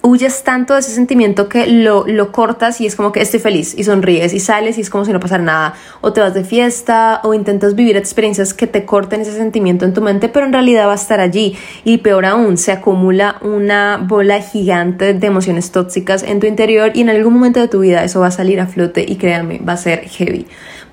huyes 0.07 0.45
tanto 0.45 0.75
de 0.75 0.81
ese 0.81 0.93
sentimiento 0.93 1.49
que 1.49 1.67
lo, 1.67 2.07
lo, 2.07 2.31
cortas 2.31 2.81
y 2.81 2.87
es 2.87 2.95
como 2.95 3.11
que 3.11 3.21
estoy 3.21 3.41
feliz 3.41 3.75
y 3.77 3.83
sonríes 3.83 4.33
y 4.33 4.41
sales 4.41 4.79
y 4.79 4.81
es 4.81 4.89
como 4.89 5.05
si 5.05 5.13
no 5.13 5.19
pasara 5.19 5.43
nada. 5.43 5.75
O 6.01 6.13
te 6.13 6.21
vas 6.21 6.33
de 6.33 6.45
fiesta 6.45 7.21
o 7.25 7.35
intentas 7.35 7.75
vivir 7.75 7.97
experiencias 7.97 8.55
que 8.55 8.67
te 8.67 8.85
corten 8.85 9.23
ese 9.23 9.33
sentimiento 9.33 9.85
en 9.85 9.93
tu 9.95 10.01
mente, 10.01 10.29
pero 10.29 10.47
en 10.47 10.53
realidad 10.53 10.87
va 10.87 10.93
a 10.93 10.97
estar 10.97 11.19
allí. 11.19 11.57
Y 11.85 11.99
peor 11.99 12.25
aún, 12.25 12.57
se 12.57 12.71
acumula 12.71 13.37
una 13.43 13.99
bola 13.99 14.41
gigante 14.41 15.13
de 15.13 15.27
emociones 15.27 15.73
tóxicas 15.73 16.23
en 16.23 16.39
tu 16.39 16.47
interior 16.47 16.93
y 16.95 17.01
en 17.01 17.11
algún 17.11 17.35
momento 17.35 17.61
de 17.61 17.69
tu 17.69 17.81
vida 17.81 18.05
eso 18.05 18.21
va 18.21 18.29
a 18.29 18.31
salir 18.31 18.61
a 18.61 18.67
flote 18.67 19.05
y 19.07 19.17
créanme, 19.17 19.59
va 19.59 19.73
a 19.73 19.77
ser 19.77 20.01
heavy 20.09 20.47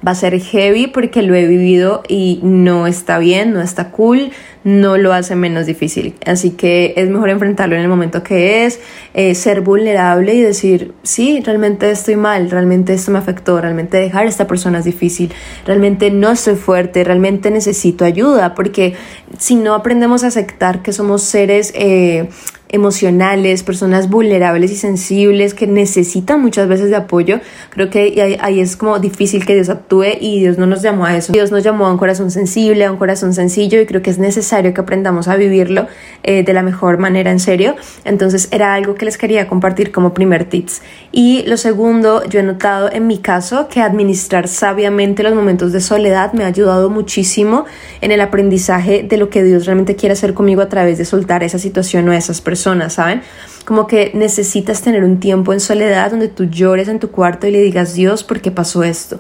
va 0.06 0.12
a 0.12 0.16
ser 0.16 0.40
heavy 0.40 0.88
porque 0.88 1.22
lo 1.22 1.36
he 1.36 1.48
vivido 1.48 2.04
y 2.08 2.40
no 2.44 2.88
está 2.88 3.18
bien, 3.20 3.54
no 3.54 3.62
está 3.62 3.92
cool, 3.92 4.32
no 4.64 4.98
lo 4.98 5.14
hace 5.14 5.36
menos 5.36 5.66
difícil. 5.66 6.16
Así 6.26 6.52
que 6.52 6.94
es 6.98 7.10
mejor 7.10 7.30
enfrentarlo 7.30 7.76
en 7.76 7.82
el 7.82 7.88
momento 7.88 8.24
que 8.24 8.66
es, 8.66 8.80
eh, 9.14 9.36
ser 9.36 9.62
vulnerable 9.62 10.34
y 10.34 10.42
decir, 10.42 10.94
sí, 11.04 11.42
realmente 11.46 11.90
estoy 11.90 12.16
mal, 12.16 12.50
realmente 12.50 12.94
esto 12.94 13.12
me 13.12 13.20
afectó, 13.20 13.60
realmente 13.62 13.98
dejar 13.98 14.26
a 14.26 14.30
esta 14.30 14.48
persona 14.48 14.80
es 14.80 14.86
difícil, 14.86 15.32
realmente 15.66 16.12
no 16.12 16.32
estoy 16.32 16.56
fuerte, 16.56 17.04
realmente 17.04 17.52
necesito 17.52 18.06
ayuda, 18.06 18.56
porque 18.56 18.96
si 19.38 19.56
no 19.56 19.74
aprendemos 19.74 20.24
a 20.24 20.28
aceptar 20.28 20.82
que 20.82 20.94
somos 20.94 21.24
seres... 21.24 21.72
Eh, 21.76 22.30
emocionales, 22.74 23.62
personas 23.62 24.10
vulnerables 24.10 24.72
y 24.72 24.76
sensibles 24.76 25.54
que 25.54 25.68
necesitan 25.68 26.42
muchas 26.42 26.68
veces 26.68 26.90
de 26.90 26.96
apoyo, 26.96 27.40
creo 27.70 27.92
que 27.92 28.40
ahí, 28.42 28.60
es 28.60 28.76
como 28.76 28.98
difícil 28.98 29.46
que 29.46 29.54
Dios 29.54 29.70
actúe 29.70 30.06
y 30.20 30.40
Dios 30.40 30.58
no 30.58 30.66
nos 30.66 30.82
llamó 30.82 31.06
a 31.06 31.16
eso. 31.16 31.32
Dios 31.34 31.52
nos 31.52 31.64
llamó 31.64 31.86
a 31.86 31.92
un 31.92 32.00
corazón 32.00 32.32
sensible, 32.32 32.84
a 32.86 32.92
un 32.92 32.98
corazón 32.98 33.36
sencillo 33.36 33.80
y 33.80 33.86
creo 33.86 34.02
que 34.02 34.10
es 34.10 34.18
necesario 34.18 34.74
que 34.74 34.82
aprendamos 34.82 35.28
a 35.28 35.36
vivirlo 35.36 35.86
eh, 36.24 36.42
de 36.44 36.52
la 36.52 36.64
mejor 36.64 36.98
manera, 36.98 37.30
en 37.30 37.40
serio. 37.40 37.76
Entonces 38.06 38.48
era 38.52 38.74
algo 38.74 38.96
que 38.96 39.06
les 39.06 39.20
quería 39.20 39.48
compartir 39.48 39.92
como 39.92 40.16
primer 40.16 40.46
tips. 40.46 40.82
Y 41.12 41.44
lo 41.46 41.58
segundo, 41.58 42.26
yo 42.26 42.40
he 42.40 42.44
notado 42.44 42.92
en 42.92 43.06
mi 43.06 43.20
caso 43.20 43.68
que 43.68 43.82
administrar 43.82 44.48
sabiamente 44.48 45.22
los 45.22 45.36
momentos 45.36 45.74
de 45.74 45.80
soledad 45.80 46.34
me 46.34 46.44
ha 46.44 46.48
ayudado 46.48 46.90
muchísimo 46.90 47.66
en 48.02 48.12
el 48.12 48.20
aprendizaje 48.20 49.04
de 49.04 49.18
lo 49.18 49.30
que 49.30 49.44
Dios 49.44 49.68
realmente 49.68 49.96
quiere 49.96 50.14
hacer 50.14 50.34
conmigo 50.34 50.64
a 50.64 50.70
través 50.70 50.98
de 50.98 51.06
soltar 51.06 51.44
esa 51.44 51.60
situación 51.60 52.10
o 52.10 52.14
esas 52.14 52.42
personas 52.42 52.63
¿saben? 52.90 53.22
Como 53.66 53.88
que 53.88 54.12
necesitas 54.14 54.82
tener 54.82 55.04
un 55.04 55.20
tiempo 55.20 55.54
en 55.54 55.60
soledad 55.60 56.12
donde 56.12 56.28
tú 56.28 56.46
llores 56.46 56.88
en 56.88 57.00
tu 57.00 57.12
cuarto 57.12 57.48
y 57.48 57.52
le 57.52 57.62
digas, 57.62 57.94
Dios, 57.94 58.24
¿por 58.24 58.42
qué 58.42 58.52
pasó 58.52 58.84
esto? 58.84 59.20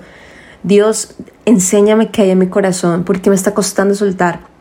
Dios, 0.64 1.16
enséñame 1.46 2.10
qué 2.10 2.24
hay 2.24 2.32
en 2.32 2.40
mi 2.40 2.48
corazón, 2.48 3.04
¿por 3.04 3.22
qué 3.22 3.30
me 3.30 3.36
está 3.36 3.54
costando 3.54 3.96
soltar? 3.96 4.53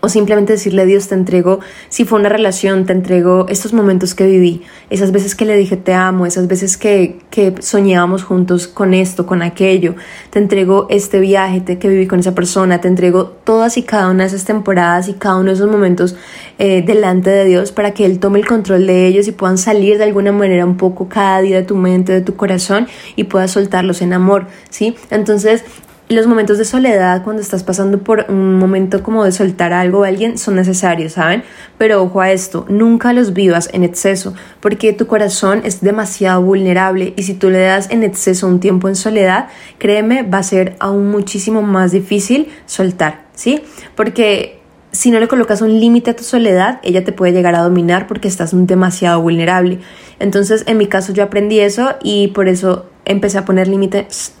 O 0.00 0.08
simplemente 0.08 0.54
decirle 0.54 0.82
a 0.82 0.84
Dios 0.84 1.08
te 1.08 1.14
entrego, 1.14 1.60
si 1.88 2.04
fue 2.04 2.18
una 2.18 2.28
relación, 2.28 2.86
te 2.86 2.92
entrego 2.92 3.46
estos 3.48 3.72
momentos 3.72 4.14
que 4.14 4.26
viví, 4.26 4.62
esas 4.88 5.12
veces 5.12 5.34
que 5.34 5.44
le 5.44 5.56
dije 5.56 5.76
te 5.76 5.94
amo, 5.94 6.26
esas 6.26 6.48
veces 6.48 6.76
que, 6.76 7.18
que 7.30 7.54
soñábamos 7.60 8.24
juntos 8.24 8.66
con 8.66 8.94
esto, 8.94 9.26
con 9.26 9.42
aquello, 9.42 9.94
te 10.30 10.38
entrego 10.38 10.86
este 10.90 11.20
viaje 11.20 11.64
que 11.64 11.88
viví 11.88 12.06
con 12.06 12.20
esa 12.20 12.34
persona, 12.34 12.80
te 12.80 12.88
entrego 12.88 13.26
todas 13.44 13.76
y 13.76 13.82
cada 13.82 14.10
una 14.10 14.24
de 14.24 14.28
esas 14.28 14.44
temporadas 14.44 15.08
y 15.08 15.14
cada 15.14 15.36
uno 15.36 15.50
de 15.50 15.54
esos 15.54 15.70
momentos 15.70 16.16
eh, 16.58 16.82
delante 16.82 17.30
de 17.30 17.44
Dios 17.44 17.72
para 17.72 17.92
que 17.92 18.06
Él 18.06 18.18
tome 18.18 18.38
el 18.38 18.46
control 18.46 18.86
de 18.86 19.06
ellos 19.06 19.28
y 19.28 19.32
puedan 19.32 19.58
salir 19.58 19.98
de 19.98 20.04
alguna 20.04 20.32
manera 20.32 20.64
un 20.64 20.76
poco 20.76 21.08
cada 21.08 21.40
día 21.40 21.56
de 21.56 21.62
tu 21.62 21.76
mente, 21.76 22.12
de 22.12 22.20
tu 22.20 22.36
corazón 22.36 22.88
y 23.16 23.24
puedas 23.24 23.50
soltarlos 23.50 24.02
en 24.02 24.12
amor, 24.12 24.46
¿sí? 24.70 24.94
Entonces 25.10 25.64
los 26.10 26.26
momentos 26.26 26.58
de 26.58 26.64
soledad, 26.64 27.22
cuando 27.22 27.40
estás 27.40 27.62
pasando 27.62 27.98
por 27.98 28.26
un 28.28 28.58
momento 28.58 29.00
como 29.00 29.24
de 29.24 29.30
soltar 29.30 29.72
algo 29.72 30.02
a 30.02 30.08
alguien, 30.08 30.38
son 30.38 30.56
necesarios, 30.56 31.12
¿saben? 31.12 31.44
Pero 31.78 32.02
ojo 32.02 32.20
a 32.20 32.32
esto, 32.32 32.66
nunca 32.68 33.12
los 33.12 33.32
vivas 33.32 33.70
en 33.72 33.84
exceso, 33.84 34.34
porque 34.58 34.92
tu 34.92 35.06
corazón 35.06 35.60
es 35.64 35.82
demasiado 35.82 36.42
vulnerable 36.42 37.14
y 37.16 37.22
si 37.22 37.34
tú 37.34 37.48
le 37.48 37.60
das 37.60 37.88
en 37.90 38.02
exceso 38.02 38.48
un 38.48 38.58
tiempo 38.58 38.88
en 38.88 38.96
soledad, 38.96 39.50
créeme, 39.78 40.24
va 40.24 40.38
a 40.38 40.42
ser 40.42 40.74
aún 40.80 41.12
muchísimo 41.12 41.62
más 41.62 41.92
difícil 41.92 42.48
soltar, 42.66 43.26
¿sí? 43.36 43.62
Porque 43.94 44.58
si 44.90 45.12
no 45.12 45.20
le 45.20 45.28
colocas 45.28 45.62
un 45.62 45.78
límite 45.78 46.10
a 46.10 46.16
tu 46.16 46.24
soledad, 46.24 46.80
ella 46.82 47.04
te 47.04 47.12
puede 47.12 47.32
llegar 47.32 47.54
a 47.54 47.62
dominar 47.62 48.08
porque 48.08 48.26
estás 48.26 48.50
demasiado 48.52 49.22
vulnerable. 49.22 49.78
Entonces, 50.18 50.64
en 50.66 50.76
mi 50.76 50.88
caso, 50.88 51.12
yo 51.12 51.22
aprendí 51.22 51.60
eso 51.60 51.94
y 52.02 52.28
por 52.28 52.48
eso 52.48 52.86
empecé 53.04 53.38
a 53.38 53.44
poner 53.44 53.68
límites 53.68 54.34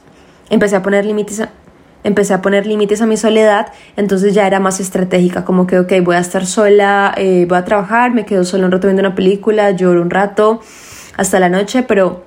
empecé 0.50 0.76
a 0.76 0.82
poner 0.82 1.06
límites 1.06 1.42
empecé 2.04 2.34
a 2.34 2.42
poner 2.42 2.66
límites 2.66 3.02
a 3.02 3.06
mi 3.06 3.16
soledad, 3.16 3.72
entonces 3.96 4.34
ya 4.34 4.46
era 4.46 4.60
más 4.60 4.80
estratégica, 4.80 5.44
como 5.44 5.66
que, 5.66 5.78
ok, 5.78 5.92
voy 6.02 6.16
a 6.16 6.20
estar 6.20 6.46
sola, 6.46 7.14
eh, 7.16 7.46
voy 7.48 7.58
a 7.58 7.64
trabajar, 7.64 8.12
me 8.12 8.24
quedo 8.24 8.44
sola 8.44 8.66
un 8.66 8.72
rato 8.72 8.86
viendo 8.86 9.00
una 9.00 9.14
película, 9.14 9.70
lloro 9.72 10.02
un 10.02 10.10
rato 10.10 10.60
hasta 11.16 11.38
la 11.40 11.48
noche, 11.48 11.82
pero 11.82 12.24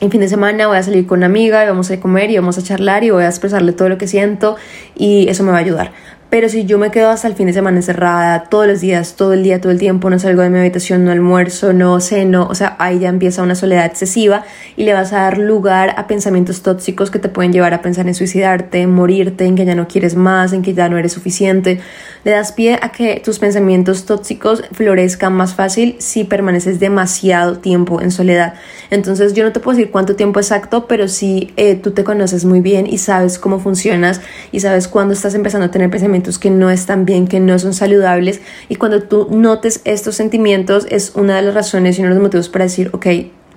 en 0.00 0.10
fin 0.10 0.20
de 0.20 0.28
semana 0.28 0.66
voy 0.66 0.76
a 0.76 0.82
salir 0.82 1.06
con 1.06 1.20
una 1.20 1.26
amiga 1.26 1.64
y 1.64 1.68
vamos 1.68 1.90
a 1.90 2.00
comer 2.00 2.30
y 2.30 2.36
vamos 2.36 2.58
a 2.58 2.62
charlar 2.62 3.04
y 3.04 3.10
voy 3.10 3.22
a 3.22 3.28
expresarle 3.28 3.72
todo 3.72 3.88
lo 3.88 3.96
que 3.96 4.08
siento 4.08 4.56
y 4.96 5.28
eso 5.28 5.44
me 5.44 5.52
va 5.52 5.58
a 5.58 5.60
ayudar. 5.60 5.92
Pero 6.30 6.48
si 6.48 6.64
yo 6.64 6.78
me 6.78 6.90
quedo 6.90 7.10
hasta 7.10 7.28
el 7.28 7.34
fin 7.34 7.46
de 7.46 7.52
semana 7.52 7.76
encerrada, 7.76 8.44
todos 8.50 8.66
los 8.66 8.80
días, 8.80 9.14
todo 9.14 9.34
el 9.34 9.44
día, 9.44 9.60
todo 9.60 9.70
el 9.70 9.78
tiempo, 9.78 10.10
no 10.10 10.18
salgo 10.18 10.42
de 10.42 10.50
mi 10.50 10.58
habitación, 10.58 11.04
no 11.04 11.12
almuerzo, 11.12 11.72
no 11.72 12.00
ceno, 12.00 12.48
o 12.50 12.56
sea, 12.56 12.73
ahí 12.78 12.98
ya 13.00 13.08
empieza 13.08 13.42
una 13.42 13.54
soledad 13.54 13.86
excesiva 13.86 14.44
y 14.76 14.84
le 14.84 14.92
vas 14.92 15.12
a 15.12 15.20
dar 15.22 15.38
lugar 15.38 15.94
a 15.96 16.06
pensamientos 16.06 16.62
tóxicos 16.62 17.10
que 17.10 17.18
te 17.18 17.28
pueden 17.28 17.52
llevar 17.52 17.74
a 17.74 17.82
pensar 17.82 18.06
en 18.06 18.14
suicidarte, 18.14 18.86
morirte, 18.86 19.44
en 19.44 19.54
que 19.54 19.64
ya 19.64 19.74
no 19.74 19.88
quieres 19.88 20.16
más, 20.16 20.52
en 20.52 20.62
que 20.62 20.74
ya 20.74 20.88
no 20.88 20.98
eres 20.98 21.12
suficiente. 21.12 21.80
Le 22.24 22.30
das 22.30 22.52
pie 22.52 22.78
a 22.80 22.90
que 22.90 23.20
tus 23.24 23.38
pensamientos 23.38 24.06
tóxicos 24.06 24.64
florezcan 24.72 25.32
más 25.34 25.54
fácil 25.54 25.96
si 25.98 26.24
permaneces 26.24 26.80
demasiado 26.80 27.58
tiempo 27.58 28.00
en 28.00 28.10
soledad. 28.10 28.54
Entonces 28.90 29.34
yo 29.34 29.44
no 29.44 29.52
te 29.52 29.60
puedo 29.60 29.76
decir 29.76 29.90
cuánto 29.90 30.16
tiempo 30.16 30.40
exacto, 30.40 30.86
pero 30.86 31.08
si 31.08 31.52
eh, 31.56 31.74
tú 31.74 31.90
te 31.90 32.04
conoces 32.04 32.44
muy 32.44 32.60
bien 32.60 32.86
y 32.86 32.98
sabes 32.98 33.38
cómo 33.38 33.60
funcionas 33.60 34.20
y 34.52 34.60
sabes 34.60 34.88
cuándo 34.88 35.14
estás 35.14 35.34
empezando 35.34 35.66
a 35.66 35.70
tener 35.70 35.90
pensamientos 35.90 36.38
que 36.38 36.50
no 36.50 36.70
están 36.70 37.04
bien, 37.04 37.26
que 37.26 37.40
no 37.40 37.58
son 37.58 37.74
saludables. 37.74 38.40
Y 38.68 38.76
cuando 38.76 39.02
tú 39.02 39.28
notes 39.30 39.80
estos 39.84 40.14
sentimientos 40.16 40.86
es 40.90 41.12
una 41.14 41.36
de 41.36 41.42
las 41.42 41.54
razones 41.54 41.98
y 41.98 42.00
uno 42.00 42.10
de 42.10 42.14
los 42.16 42.22
motivos 42.22 42.48
para 42.48 42.63
decir, 42.64 42.90
ok, 42.92 43.06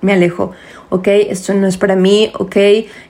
me 0.00 0.12
alejo, 0.12 0.52
ok, 0.90 1.08
esto 1.28 1.54
no 1.54 1.66
es 1.66 1.76
para 1.76 1.96
mí, 1.96 2.30
ok, 2.38 2.56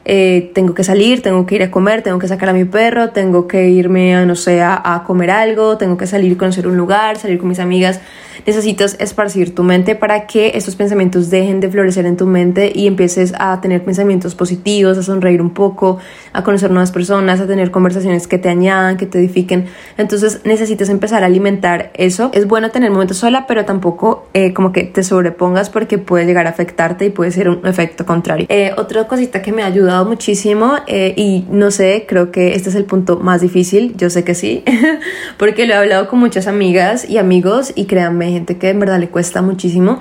eh, 0.05 0.51
tengo 0.55 0.75
que 0.75 0.85
salir, 0.85 1.23
tengo 1.23 1.47
que 1.47 1.57
ir 1.57 1.63
a 1.63 1.71
comer, 1.71 2.03
tengo 2.03 2.19
que 2.19 2.29
sacar 2.29 2.49
a 2.49 2.53
mi 2.53 2.65
perro, 2.65 3.11
tengo 3.11 3.47
que 3.47 3.69
irme, 3.69 4.17
a, 4.17 4.25
no 4.25 4.35
sé, 4.35 4.63
a, 4.63 5.05
comer 5.07 5.31
algo, 5.31 5.77
tengo 5.79 5.97
que 5.97 6.07
salir, 6.07 6.37
conocer 6.37 6.67
un 6.67 6.77
lugar, 6.77 7.19
salir 7.19 7.39
con 7.39 7.49
mis 7.49 7.61
amigas. 7.61 8.01
Necesitas 8.47 8.97
esparcir 8.99 9.55
tu 9.55 9.63
mente 9.63 9.95
para 9.95 10.27
que 10.27 10.53
estos 10.55 10.77
pensamientos 10.77 11.29
dejen 11.29 11.61
de 11.61 11.69
florecer 11.69 12.07
en 12.07 12.17
tu 12.17 12.25
mente 12.25 12.73
y 12.75 12.87
empieces 12.87 13.35
a 13.39 13.61
tener 13.61 13.85
pensamientos 13.85 14.35
positivos, 14.35 14.97
a 14.97 15.03
sonreír 15.03 15.43
un 15.43 15.51
poco, 15.51 15.99
a 16.33 16.45
conocer 16.45 16.71
nuevas 16.71 16.93
personas, 16.93 17.41
a 17.41 17.47
tener 17.47 17.71
conversaciones 17.71 18.27
que 18.27 18.39
te 18.39 18.49
añadan, 18.49 18.97
que 18.97 19.07
te 19.07 19.19
edifiquen. 19.19 19.67
Entonces 19.99 20.41
necesitas 20.45 20.89
empezar 20.89 21.25
a 21.25 21.27
alimentar 21.27 21.91
eso. 21.95 22.31
Es 22.33 22.47
bueno 22.47 22.71
tener 22.71 22.91
momentos 22.91 23.19
sola, 23.19 23.47
pero 23.47 23.65
tampoco 23.65 24.29
eh, 24.33 24.55
como 24.55 24.73
que 24.73 24.85
te 24.85 25.03
sobrepongas 25.03 25.69
porque 25.69 25.99
puede 25.99 26.25
llegar 26.25 26.47
a 26.47 26.51
afectarte 26.51 27.07
y 27.07 27.11
puede 27.11 27.33
ser 27.33 27.51
un 27.51 27.67
efecto 27.69 28.07
contrario. 28.07 28.47
Eh, 28.49 28.73
otra 28.77 29.07
cosita 29.07 29.43
que 29.43 29.53
me 29.53 29.63
ha 29.63 29.67
ayudado 29.67 30.05
muchísimo 30.05 30.77
eh, 30.87 31.15
y 31.17 31.47
no 31.51 31.71
sé, 31.71 32.07
creo 32.09 32.31
que 32.31 32.55
este 32.55 32.71
es 32.71 32.75
el 32.75 32.85
punto 32.85 33.19
más 33.19 33.41
difícil, 33.41 33.95
yo 33.97 34.11
sé 34.11 34.25
que 34.25 34.35
sí, 34.35 34.65
porque 35.39 35.67
lo 35.67 35.75
he 35.75 35.77
hablado 35.77 36.09
con 36.09 36.19
muchas 36.19 36.47
amigas 36.47 37.09
y 37.09 37.19
amigos 37.19 37.73
y 37.75 37.87
créanme, 37.87 38.31
gente 38.31 38.59
que 38.59 38.71
en 38.71 38.81
verdad 38.81 38.99
le 38.99 39.09
cuesta 39.09 39.43
muchísimo. 39.43 40.01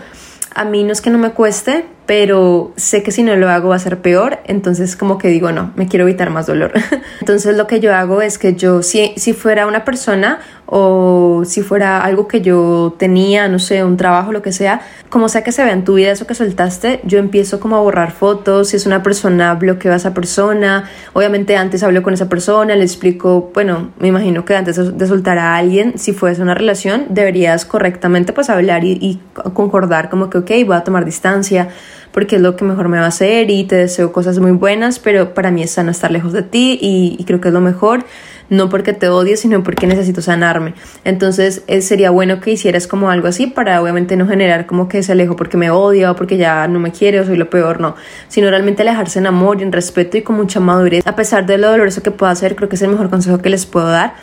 A 0.55 0.65
mí 0.65 0.83
no 0.83 0.91
es 0.91 1.01
que 1.01 1.09
no 1.09 1.17
me 1.19 1.31
cueste, 1.31 1.85
pero 2.07 2.71
sé 2.77 3.03
que 3.03 3.11
si 3.11 3.21
no 3.21 3.35
lo 3.35 3.49
hago 3.49 3.69
va 3.69 3.75
a 3.75 3.79
ser 3.79 3.99
peor, 3.99 4.39
entonces 4.45 4.95
como 4.95 5.17
que 5.17 5.27
digo, 5.27 5.51
no, 5.51 5.73
me 5.75 5.87
quiero 5.87 6.07
evitar 6.07 6.29
más 6.29 6.47
dolor. 6.47 6.71
entonces 7.19 7.57
lo 7.57 7.67
que 7.67 7.81
yo 7.81 7.93
hago 7.93 8.21
es 8.21 8.37
que 8.37 8.55
yo, 8.55 8.81
si, 8.81 9.13
si 9.17 9.33
fuera 9.33 9.67
una 9.67 9.83
persona 9.83 10.39
o 10.67 11.43
si 11.45 11.61
fuera 11.63 12.01
algo 12.01 12.27
que 12.27 12.41
yo 12.41 12.95
tenía, 12.97 13.47
no 13.47 13.59
sé, 13.59 13.83
un 13.83 13.97
trabajo, 13.97 14.31
lo 14.31 14.41
que 14.41 14.51
sea, 14.53 14.81
como 15.09 15.27
sea 15.29 15.43
que 15.43 15.51
se 15.51 15.63
vea 15.63 15.73
en 15.73 15.83
tu 15.83 15.95
vida 15.95 16.11
eso 16.11 16.27
que 16.27 16.33
soltaste, 16.33 17.01
yo 17.03 17.19
empiezo 17.19 17.59
como 17.59 17.77
a 17.77 17.81
borrar 17.81 18.11
fotos, 18.11 18.69
si 18.69 18.77
es 18.77 18.85
una 18.85 19.03
persona, 19.03 19.53
bloqueo 19.55 19.93
a 19.93 19.95
esa 19.95 20.13
persona, 20.13 20.89
obviamente 21.13 21.57
antes 21.57 21.83
hablo 21.83 22.03
con 22.03 22.13
esa 22.13 22.29
persona, 22.29 22.75
le 22.75 22.83
explico, 22.83 23.51
bueno, 23.53 23.91
me 23.99 24.07
imagino 24.09 24.45
que 24.45 24.55
antes 24.55 24.97
de 24.97 25.07
soltar 25.07 25.37
a 25.39 25.55
alguien, 25.55 25.97
si 25.97 26.13
fuese 26.13 26.41
una 26.41 26.53
relación, 26.53 27.05
deberías 27.09 27.65
correctamente 27.65 28.33
pues 28.33 28.49
hablar 28.49 28.83
y, 28.83 28.97
y 29.01 29.19
concordar 29.53 30.09
como 30.09 30.29
que, 30.29 30.37
ok, 30.39 30.51
voy 30.65 30.75
a 30.75 30.83
tomar 30.83 31.05
distancia, 31.05 31.69
porque 32.17 32.37
es 32.37 32.41
lo 32.41 32.55
que 32.55 32.65
mejor 32.65 32.89
me 32.89 32.97
va 32.97 33.05
a 33.05 33.09
hacer 33.09 33.51
y 33.51 33.65
te 33.65 33.75
deseo 33.75 34.11
cosas 34.11 34.39
muy 34.39 34.49
buenas, 34.49 34.97
pero 34.97 35.35
para 35.35 35.51
mí 35.51 35.61
es 35.61 35.69
sano 35.69 35.91
estar 35.91 36.09
lejos 36.09 36.33
de 36.33 36.41
ti 36.41 36.79
y, 36.81 37.23
creo 37.25 37.39
que 37.39 37.49
es 37.49 37.53
lo 37.53 37.61
mejor, 37.61 38.05
no 38.49 38.69
porque 38.69 38.91
te 38.93 39.07
odie, 39.07 39.37
sino 39.37 39.61
porque 39.61 39.85
necesito 39.85 40.23
sanarme. 40.23 40.73
Entonces 41.03 41.61
eh, 41.67 41.83
sería 41.83 42.09
bueno 42.09 42.41
que 42.41 42.49
hicieras 42.49 42.87
como 42.87 43.11
algo 43.11 43.27
así 43.27 43.45
para 43.45 43.79
obviamente 43.83 44.15
no 44.15 44.27
generar 44.27 44.65
como 44.65 44.87
que 44.87 45.03
se 45.03 45.11
alejo 45.11 45.35
porque 45.35 45.57
me 45.57 45.69
odia 45.69 46.09
o 46.09 46.15
porque 46.15 46.37
ya 46.37 46.67
no 46.67 46.79
me 46.79 46.91
quiere 46.91 47.19
o 47.19 47.23
soy 47.23 47.37
lo 47.37 47.51
peor, 47.51 47.79
no, 47.79 47.95
sino 48.29 48.49
realmente 48.49 48.81
alejarse 48.81 49.19
en 49.19 49.27
amor 49.27 49.59
y 49.59 49.63
en 49.65 49.71
respeto 49.71 50.17
y 50.17 50.23
con 50.23 50.37
mucha 50.37 50.59
madurez. 50.59 51.05
A 51.05 51.15
pesar 51.15 51.45
de 51.45 51.59
lo 51.59 51.69
doloroso 51.69 52.01
que 52.01 52.09
pueda 52.09 52.33
ser, 52.33 52.55
creo 52.55 52.67
que 52.67 52.77
es 52.77 52.81
el 52.81 52.89
mejor 52.89 53.11
consejo 53.11 53.43
que 53.43 53.51
les 53.51 53.67
puedo 53.67 53.89
dar 53.89 54.15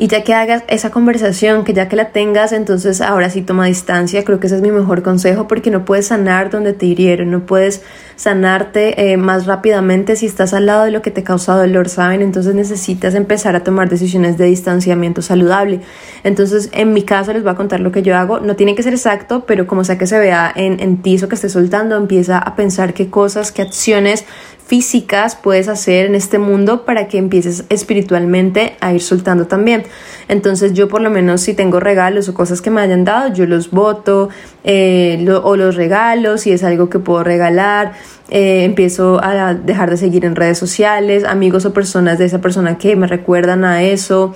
y 0.00 0.06
ya 0.06 0.22
que 0.22 0.32
hagas 0.32 0.62
esa 0.68 0.90
conversación, 0.90 1.64
que 1.64 1.74
ya 1.74 1.88
que 1.88 1.96
la 1.96 2.10
tengas, 2.10 2.52
entonces 2.52 3.00
ahora 3.00 3.30
sí 3.30 3.42
toma 3.42 3.66
distancia. 3.66 4.24
Creo 4.24 4.38
que 4.38 4.46
ese 4.46 4.54
es 4.54 4.62
mi 4.62 4.70
mejor 4.70 5.02
consejo 5.02 5.48
porque 5.48 5.72
no 5.72 5.84
puedes 5.84 6.06
sanar 6.06 6.50
donde 6.50 6.72
te 6.72 6.86
hirieron, 6.86 7.32
no 7.32 7.46
puedes 7.46 7.82
sanarte 8.14 9.10
eh, 9.10 9.16
más 9.16 9.46
rápidamente 9.46 10.14
si 10.14 10.26
estás 10.26 10.54
al 10.54 10.66
lado 10.66 10.84
de 10.84 10.92
lo 10.92 11.02
que 11.02 11.10
te 11.10 11.24
causa 11.24 11.56
dolor, 11.56 11.88
¿saben? 11.88 12.22
Entonces 12.22 12.54
necesitas 12.54 13.16
empezar 13.16 13.56
a 13.56 13.64
tomar 13.64 13.88
decisiones 13.88 14.38
de 14.38 14.44
distanciamiento 14.44 15.20
saludable. 15.20 15.80
Entonces, 16.22 16.70
en 16.72 16.92
mi 16.92 17.02
caso 17.02 17.32
les 17.32 17.42
voy 17.42 17.50
a 17.50 17.56
contar 17.56 17.80
lo 17.80 17.90
que 17.90 18.02
yo 18.02 18.16
hago. 18.16 18.38
No 18.38 18.54
tiene 18.54 18.76
que 18.76 18.84
ser 18.84 18.92
exacto, 18.92 19.46
pero 19.46 19.66
como 19.66 19.82
sea 19.82 19.98
que 19.98 20.06
se 20.06 20.20
vea 20.20 20.52
en, 20.54 20.78
en 20.78 21.02
ti 21.02 21.16
eso 21.16 21.28
que 21.28 21.34
estés 21.34 21.52
soltando, 21.52 21.96
empieza 21.96 22.38
a 22.38 22.54
pensar 22.54 22.94
qué 22.94 23.10
cosas, 23.10 23.50
qué 23.50 23.62
acciones 23.62 24.24
físicas 24.68 25.34
puedes 25.34 25.66
hacer 25.66 26.04
en 26.04 26.14
este 26.14 26.38
mundo 26.38 26.84
para 26.84 27.08
que 27.08 27.16
empieces 27.16 27.64
espiritualmente 27.70 28.76
a 28.80 28.92
ir 28.92 29.00
soltando 29.00 29.46
también. 29.46 29.84
Entonces 30.28 30.74
yo 30.74 30.88
por 30.88 31.00
lo 31.00 31.08
menos 31.08 31.40
si 31.40 31.54
tengo 31.54 31.80
regalos 31.80 32.28
o 32.28 32.34
cosas 32.34 32.60
que 32.60 32.70
me 32.70 32.82
hayan 32.82 33.02
dado, 33.02 33.32
yo 33.32 33.46
los 33.46 33.70
voto 33.70 34.28
eh, 34.64 35.26
o 35.42 35.56
los 35.56 35.74
regalo 35.74 36.36
si 36.36 36.52
es 36.52 36.62
algo 36.64 36.90
que 36.90 36.98
puedo 36.98 37.24
regalar. 37.24 37.94
Eh, 38.28 38.64
empiezo 38.64 39.24
a 39.24 39.54
dejar 39.54 39.88
de 39.88 39.96
seguir 39.96 40.26
en 40.26 40.36
redes 40.36 40.58
sociales, 40.58 41.24
amigos 41.24 41.64
o 41.64 41.72
personas 41.72 42.18
de 42.18 42.26
esa 42.26 42.42
persona 42.42 42.76
que 42.76 42.94
me 42.94 43.06
recuerdan 43.06 43.64
a 43.64 43.82
eso, 43.82 44.34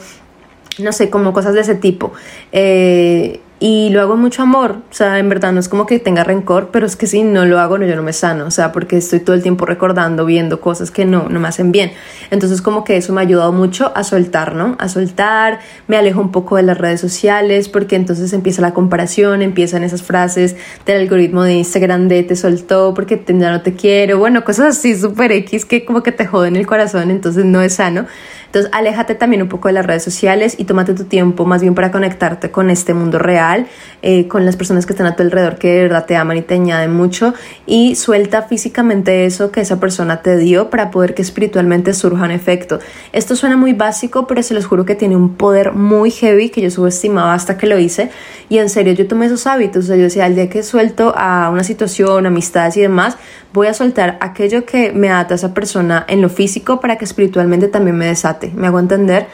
no 0.78 0.92
sé, 0.92 1.10
como 1.10 1.34
cosas 1.34 1.52
de 1.52 1.60
ese 1.60 1.74
tipo. 1.74 2.14
Eh, 2.52 3.40
y 3.64 3.90
lo 3.90 4.00
hago 4.00 4.16
mucho 4.16 4.42
amor, 4.42 4.78
o 4.90 4.92
sea, 4.92 5.20
en 5.20 5.28
verdad 5.28 5.52
no 5.52 5.60
es 5.60 5.68
como 5.68 5.86
que 5.86 6.00
tenga 6.00 6.24
rencor, 6.24 6.70
pero 6.72 6.84
es 6.84 6.96
que 6.96 7.06
si 7.06 7.22
no 7.22 7.44
lo 7.44 7.60
hago, 7.60 7.78
no, 7.78 7.86
yo 7.86 7.94
no 7.94 8.02
me 8.02 8.12
sano, 8.12 8.46
o 8.46 8.50
sea, 8.50 8.72
porque 8.72 8.96
estoy 8.96 9.20
todo 9.20 9.36
el 9.36 9.42
tiempo 9.42 9.66
recordando, 9.66 10.26
viendo 10.26 10.60
cosas 10.60 10.90
que 10.90 11.04
no, 11.04 11.28
no 11.28 11.38
me 11.38 11.46
hacen 11.46 11.70
bien. 11.70 11.92
Entonces 12.32 12.60
como 12.60 12.82
que 12.82 12.96
eso 12.96 13.12
me 13.12 13.20
ha 13.20 13.22
ayudado 13.22 13.52
mucho 13.52 13.92
a 13.94 14.02
soltar, 14.02 14.56
¿no? 14.56 14.74
A 14.80 14.88
soltar, 14.88 15.60
me 15.86 15.96
alejo 15.96 16.20
un 16.20 16.32
poco 16.32 16.56
de 16.56 16.64
las 16.64 16.76
redes 16.76 17.00
sociales, 17.00 17.68
porque 17.68 17.94
entonces 17.94 18.32
empieza 18.32 18.62
la 18.62 18.74
comparación, 18.74 19.42
empiezan 19.42 19.84
esas 19.84 20.02
frases 20.02 20.56
del 20.84 21.02
algoritmo 21.02 21.44
de 21.44 21.54
Instagram 21.54 22.08
de 22.08 22.24
te 22.24 22.34
soltó 22.34 22.94
porque 22.94 23.22
ya 23.28 23.52
no 23.52 23.62
te 23.62 23.74
quiero, 23.74 24.18
bueno, 24.18 24.42
cosas 24.42 24.76
así 24.76 24.96
súper 24.96 25.30
X 25.30 25.66
que 25.66 25.84
como 25.84 26.02
que 26.02 26.10
te 26.10 26.26
joden 26.26 26.56
el 26.56 26.66
corazón, 26.66 27.12
entonces 27.12 27.44
no 27.44 27.62
es 27.62 27.74
sano. 27.74 28.06
Entonces, 28.52 28.70
aléjate 28.74 29.14
también 29.14 29.40
un 29.40 29.48
poco 29.48 29.68
de 29.68 29.72
las 29.72 29.86
redes 29.86 30.02
sociales 30.02 30.56
y 30.58 30.66
tómate 30.66 30.92
tu 30.92 31.04
tiempo 31.04 31.46
más 31.46 31.62
bien 31.62 31.74
para 31.74 31.90
conectarte 31.90 32.50
con 32.50 32.68
este 32.68 32.92
mundo 32.92 33.18
real, 33.18 33.66
eh, 34.02 34.28
con 34.28 34.44
las 34.44 34.56
personas 34.56 34.84
que 34.84 34.92
están 34.92 35.06
a 35.06 35.16
tu 35.16 35.22
alrededor 35.22 35.56
que 35.56 35.68
de 35.72 35.82
verdad 35.84 36.04
te 36.04 36.16
aman 36.16 36.36
y 36.36 36.42
te 36.42 36.52
añaden 36.52 36.92
mucho 36.92 37.32
y 37.64 37.94
suelta 37.94 38.42
físicamente 38.42 39.24
eso 39.24 39.50
que 39.50 39.62
esa 39.62 39.80
persona 39.80 40.20
te 40.20 40.36
dio 40.36 40.68
para 40.68 40.90
poder 40.90 41.14
que 41.14 41.22
espiritualmente 41.22 41.94
surja 41.94 42.24
un 42.26 42.30
efecto. 42.30 42.78
Esto 43.14 43.36
suena 43.36 43.56
muy 43.56 43.72
básico, 43.72 44.26
pero 44.26 44.42
se 44.42 44.52
los 44.52 44.66
juro 44.66 44.84
que 44.84 44.96
tiene 44.96 45.16
un 45.16 45.34
poder 45.36 45.72
muy 45.72 46.10
heavy 46.10 46.50
que 46.50 46.60
yo 46.60 46.70
subestimaba 46.70 47.32
hasta 47.32 47.56
que 47.56 47.66
lo 47.66 47.78
hice 47.78 48.10
y 48.50 48.58
en 48.58 48.68
serio 48.68 48.92
yo 48.92 49.08
tomé 49.08 49.26
esos 49.26 49.46
hábitos, 49.46 49.84
o 49.84 49.86
sea, 49.86 49.96
yo 49.96 50.02
decía, 50.02 50.26
al 50.26 50.34
día 50.34 50.50
que 50.50 50.62
suelto 50.62 51.14
a 51.16 51.48
una 51.48 51.64
situación, 51.64 52.26
amistades 52.26 52.76
y 52.76 52.82
demás, 52.82 53.16
voy 53.52 53.66
a 53.66 53.74
soltar 53.74 54.18
aquello 54.20 54.64
que 54.64 54.92
me 54.92 55.10
ata 55.10 55.34
a 55.34 55.36
esa 55.36 55.54
persona 55.54 56.04
en 56.08 56.20
lo 56.20 56.28
físico 56.28 56.80
para 56.80 56.96
que 56.96 57.04
espiritualmente 57.04 57.68
también 57.68 57.96
me 57.96 58.06
desate. 58.06 58.41
Me 58.50 58.66
hago 58.66 58.78
entender. 58.80 59.28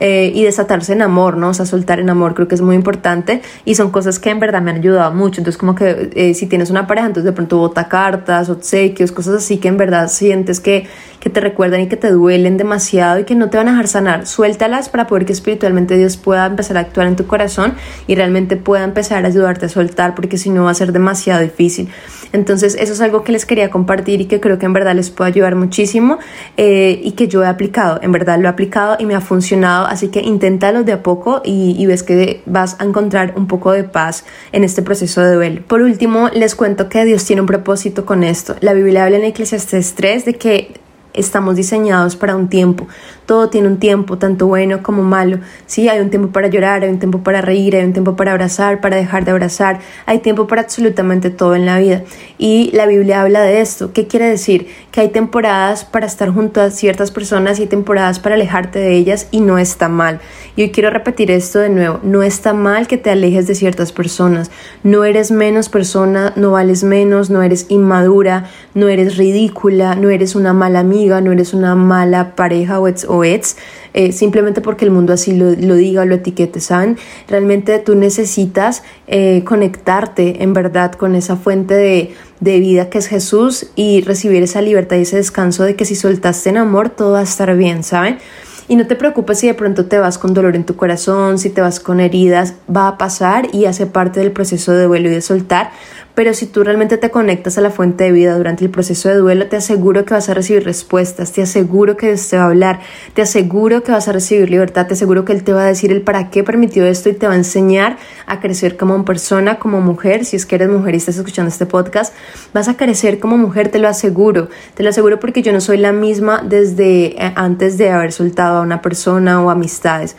Eh, 0.00 0.32
y 0.34 0.42
desatarse 0.42 0.92
en 0.92 1.02
amor, 1.02 1.36
¿no? 1.36 1.50
O 1.50 1.54
sea, 1.54 1.66
soltar 1.66 2.00
en 2.00 2.10
amor 2.10 2.34
creo 2.34 2.48
que 2.48 2.56
es 2.56 2.60
muy 2.60 2.74
importante 2.74 3.42
y 3.64 3.76
son 3.76 3.90
cosas 3.90 4.18
que 4.18 4.30
en 4.30 4.40
verdad 4.40 4.60
me 4.60 4.72
han 4.72 4.78
ayudado 4.78 5.12
mucho. 5.14 5.40
Entonces, 5.40 5.56
como 5.56 5.76
que 5.76 6.10
eh, 6.14 6.34
si 6.34 6.46
tienes 6.46 6.70
una 6.70 6.88
pareja, 6.88 7.06
entonces 7.06 7.24
de 7.24 7.32
pronto 7.32 7.58
bota 7.58 7.88
cartas, 7.88 8.50
obsequios, 8.50 9.12
cosas 9.12 9.36
así 9.36 9.58
que 9.58 9.68
en 9.68 9.76
verdad 9.76 10.08
sientes 10.08 10.58
que, 10.58 10.88
que 11.20 11.30
te 11.30 11.40
recuerdan 11.40 11.82
y 11.82 11.88
que 11.88 11.96
te 11.96 12.10
duelen 12.10 12.56
demasiado 12.56 13.20
y 13.20 13.24
que 13.24 13.36
no 13.36 13.50
te 13.50 13.56
van 13.56 13.68
a 13.68 13.70
dejar 13.70 13.86
sanar. 13.86 14.26
Suéltalas 14.26 14.88
para 14.88 15.06
poder 15.06 15.26
que 15.26 15.32
espiritualmente 15.32 15.96
Dios 15.96 16.16
pueda 16.16 16.44
empezar 16.44 16.76
a 16.76 16.80
actuar 16.80 17.06
en 17.06 17.14
tu 17.14 17.26
corazón 17.26 17.74
y 18.08 18.16
realmente 18.16 18.56
pueda 18.56 18.82
empezar 18.82 19.24
a 19.24 19.28
ayudarte 19.28 19.66
a 19.66 19.68
soltar, 19.68 20.16
porque 20.16 20.38
si 20.38 20.50
no 20.50 20.64
va 20.64 20.72
a 20.72 20.74
ser 20.74 20.92
demasiado 20.92 21.40
difícil. 21.40 21.88
Entonces, 22.34 22.76
eso 22.80 22.92
es 22.92 23.00
algo 23.00 23.22
que 23.22 23.30
les 23.30 23.46
quería 23.46 23.70
compartir 23.70 24.20
y 24.20 24.24
que 24.24 24.40
creo 24.40 24.58
que 24.58 24.66
en 24.66 24.72
verdad 24.72 24.96
les 24.96 25.10
puede 25.10 25.30
ayudar 25.30 25.54
muchísimo 25.54 26.18
eh, 26.56 27.00
y 27.00 27.12
que 27.12 27.28
yo 27.28 27.44
he 27.44 27.46
aplicado. 27.46 28.00
En 28.02 28.10
verdad 28.10 28.40
lo 28.40 28.46
he 28.46 28.50
aplicado 28.50 28.96
y 28.98 29.06
me 29.06 29.14
ha 29.14 29.20
funcionado, 29.20 29.83
así 29.84 30.08
que 30.08 30.20
inténtalo 30.20 30.84
de 30.84 30.92
a 30.92 31.02
poco 31.02 31.42
y, 31.44 31.74
y 31.78 31.86
ves 31.86 32.02
que 32.02 32.42
vas 32.46 32.76
a 32.80 32.84
encontrar 32.84 33.34
un 33.36 33.46
poco 33.46 33.72
de 33.72 33.84
paz 33.84 34.24
en 34.52 34.64
este 34.64 34.82
proceso 34.82 35.22
de 35.22 35.34
duelo. 35.34 35.62
Por 35.66 35.82
último, 35.82 36.28
les 36.34 36.54
cuento 36.54 36.88
que 36.88 37.04
Dios 37.04 37.24
tiene 37.24 37.42
un 37.42 37.46
propósito 37.46 38.06
con 38.06 38.24
esto. 38.24 38.56
La 38.60 38.72
Biblia 38.72 39.04
habla 39.04 39.18
en 39.18 39.24
Eclesiastes 39.24 39.94
3 39.94 40.24
de 40.24 40.34
que 40.34 40.83
estamos 41.14 41.56
diseñados 41.56 42.16
para 42.16 42.36
un 42.36 42.48
tiempo. 42.48 42.86
Todo 43.24 43.48
tiene 43.48 43.68
un 43.68 43.78
tiempo, 43.78 44.18
tanto 44.18 44.46
bueno 44.46 44.82
como 44.82 45.02
malo. 45.02 45.38
Sí, 45.66 45.88
hay 45.88 46.00
un 46.00 46.10
tiempo 46.10 46.28
para 46.28 46.48
llorar, 46.48 46.82
hay 46.82 46.90
un 46.90 46.98
tiempo 46.98 47.22
para 47.22 47.40
reír, 47.40 47.76
hay 47.76 47.84
un 47.84 47.92
tiempo 47.92 48.16
para 48.16 48.32
abrazar, 48.32 48.80
para 48.80 48.96
dejar 48.96 49.24
de 49.24 49.30
abrazar, 49.30 49.80
hay 50.04 50.18
tiempo 50.18 50.46
para 50.46 50.62
absolutamente 50.62 51.30
todo 51.30 51.54
en 51.54 51.64
la 51.64 51.78
vida. 51.78 52.02
Y 52.36 52.70
la 52.72 52.86
Biblia 52.86 53.22
habla 53.22 53.40
de 53.42 53.60
esto. 53.60 53.92
¿Qué 53.92 54.06
quiere 54.06 54.28
decir? 54.28 54.66
Que 54.90 55.00
hay 55.00 55.08
temporadas 55.08 55.84
para 55.84 56.06
estar 56.06 56.30
junto 56.30 56.60
a 56.60 56.70
ciertas 56.70 57.10
personas 57.10 57.58
y 57.58 57.62
hay 57.62 57.68
temporadas 57.68 58.18
para 58.18 58.34
alejarte 58.34 58.78
de 58.78 58.94
ellas 58.94 59.28
y 59.30 59.40
no 59.40 59.58
está 59.58 59.88
mal. 59.88 60.20
Y 60.56 60.62
hoy 60.62 60.70
quiero 60.70 60.90
repetir 60.90 61.30
esto 61.30 61.60
de 61.60 61.68
nuevo. 61.68 62.00
No 62.02 62.22
está 62.22 62.52
mal 62.52 62.86
que 62.86 62.98
te 62.98 63.10
alejes 63.10 63.46
de 63.46 63.54
ciertas 63.54 63.92
personas. 63.92 64.50
No 64.82 65.04
eres 65.04 65.30
menos 65.30 65.68
persona, 65.68 66.32
no 66.36 66.52
vales 66.52 66.84
menos, 66.84 67.30
no 67.30 67.42
eres 67.42 67.66
inmadura, 67.68 68.50
no 68.74 68.88
eres 68.88 69.16
ridícula, 69.16 69.94
no 69.94 70.10
eres 70.10 70.34
una 70.34 70.52
mala 70.52 70.80
amiga, 70.80 71.03
no 71.06 71.32
eres 71.32 71.54
una 71.54 71.74
mala 71.74 72.34
pareja 72.34 72.80
o 72.80 72.84
o 73.08 73.24
eh, 73.24 74.12
simplemente 74.12 74.60
porque 74.60 74.84
el 74.84 74.90
mundo 74.90 75.12
así 75.12 75.36
lo, 75.36 75.52
diga 75.52 76.02
o 76.02 76.04
lo 76.04 76.16
etiquete, 76.16 76.60
¿saben? 76.60 76.96
Realmente 77.28 77.78
tú 77.78 77.94
necesitas 77.94 78.82
eh, 79.06 79.42
conectarte 79.44 80.42
en 80.42 80.52
verdad 80.52 80.92
con 80.92 81.14
esa 81.14 81.36
fuente 81.36 81.74
de, 81.74 82.14
de 82.40 82.58
vida 82.58 82.90
que 82.90 82.98
es 82.98 83.06
Jesús 83.06 83.68
y 83.76 84.00
recibir 84.02 84.42
esa 84.42 84.62
libertad 84.62 84.96
y 84.96 85.02
ese 85.02 85.16
descanso 85.16 85.62
de 85.62 85.76
que 85.76 85.84
si 85.84 85.94
soltaste 85.94 86.50
en 86.50 86.56
amor 86.56 86.90
todo 86.90 87.12
va 87.12 87.20
a 87.20 87.24
estar 87.24 87.54
bien, 87.56 87.82
¿saben? 87.84 88.18
Y 88.66 88.76
no 88.76 88.86
te 88.86 88.96
preocupes 88.96 89.38
si 89.38 89.46
de 89.46 89.54
pronto 89.54 89.86
te 89.86 89.98
vas 89.98 90.16
con 90.16 90.32
dolor 90.32 90.56
en 90.56 90.64
tu 90.64 90.74
corazón, 90.74 91.38
si 91.38 91.50
te 91.50 91.60
vas 91.60 91.80
con 91.80 92.00
heridas, 92.00 92.54
va 92.74 92.88
a 92.88 92.98
pasar 92.98 93.48
y 93.52 93.66
hace 93.66 93.86
parte 93.86 94.20
del 94.20 94.32
proceso 94.32 94.72
de 94.72 94.84
duelo 94.84 95.08
y 95.08 95.12
de 95.12 95.20
soltar, 95.20 95.70
pero 96.14 96.32
si 96.32 96.46
tú 96.46 96.62
realmente 96.62 96.96
te 96.96 97.10
conectas 97.10 97.58
a 97.58 97.60
la 97.60 97.70
fuente 97.70 98.04
de 98.04 98.12
vida 98.12 98.36
durante 98.36 98.64
el 98.64 98.70
proceso 98.70 99.08
de 99.08 99.16
duelo, 99.16 99.46
te 99.48 99.56
aseguro 99.56 100.04
que 100.04 100.14
vas 100.14 100.28
a 100.28 100.34
recibir 100.34 100.64
respuestas, 100.64 101.32
te 101.32 101.42
aseguro 101.42 101.96
que 101.96 102.06
Dios 102.06 102.28
te 102.28 102.36
va 102.36 102.44
a 102.44 102.46
hablar, 102.46 102.80
te 103.14 103.22
aseguro 103.22 103.82
que 103.82 103.90
vas 103.90 104.06
a 104.06 104.12
recibir 104.12 104.48
libertad, 104.48 104.86
te 104.86 104.94
aseguro 104.94 105.24
que 105.24 105.32
Él 105.32 105.42
te 105.42 105.52
va 105.52 105.62
a 105.62 105.66
decir 105.66 105.90
el 105.90 106.02
para 106.02 106.30
qué 106.30 106.44
permitió 106.44 106.86
esto 106.86 107.08
y 107.08 107.14
te 107.14 107.26
va 107.26 107.32
a 107.32 107.36
enseñar 107.36 107.98
a 108.26 108.40
crecer 108.40 108.76
como 108.76 109.04
persona, 109.04 109.58
como 109.58 109.80
mujer. 109.80 110.24
Si 110.24 110.36
es 110.36 110.46
que 110.46 110.54
eres 110.54 110.68
mujer 110.68 110.94
y 110.94 110.98
estás 110.98 111.16
escuchando 111.16 111.48
este 111.48 111.66
podcast, 111.66 112.14
vas 112.52 112.68
a 112.68 112.76
crecer 112.76 113.18
como 113.18 113.36
mujer, 113.36 113.68
te 113.68 113.80
lo 113.80 113.88
aseguro. 113.88 114.48
Te 114.74 114.82
lo 114.82 114.90
aseguro 114.90 115.18
porque 115.18 115.42
yo 115.42 115.52
no 115.52 115.60
soy 115.60 115.78
la 115.78 115.92
misma 115.92 116.42
desde 116.44 117.20
eh, 117.22 117.32
antes 117.34 117.76
de 117.76 117.90
haber 117.90 118.12
soltado 118.12 118.58
a 118.58 118.62
una 118.62 118.82
persona 118.82 119.42
o 119.42 119.50
amistades. 119.50 120.16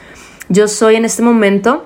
Yo 0.50 0.68
soy 0.68 0.96
en 0.96 1.06
este 1.06 1.24
momento 1.24 1.86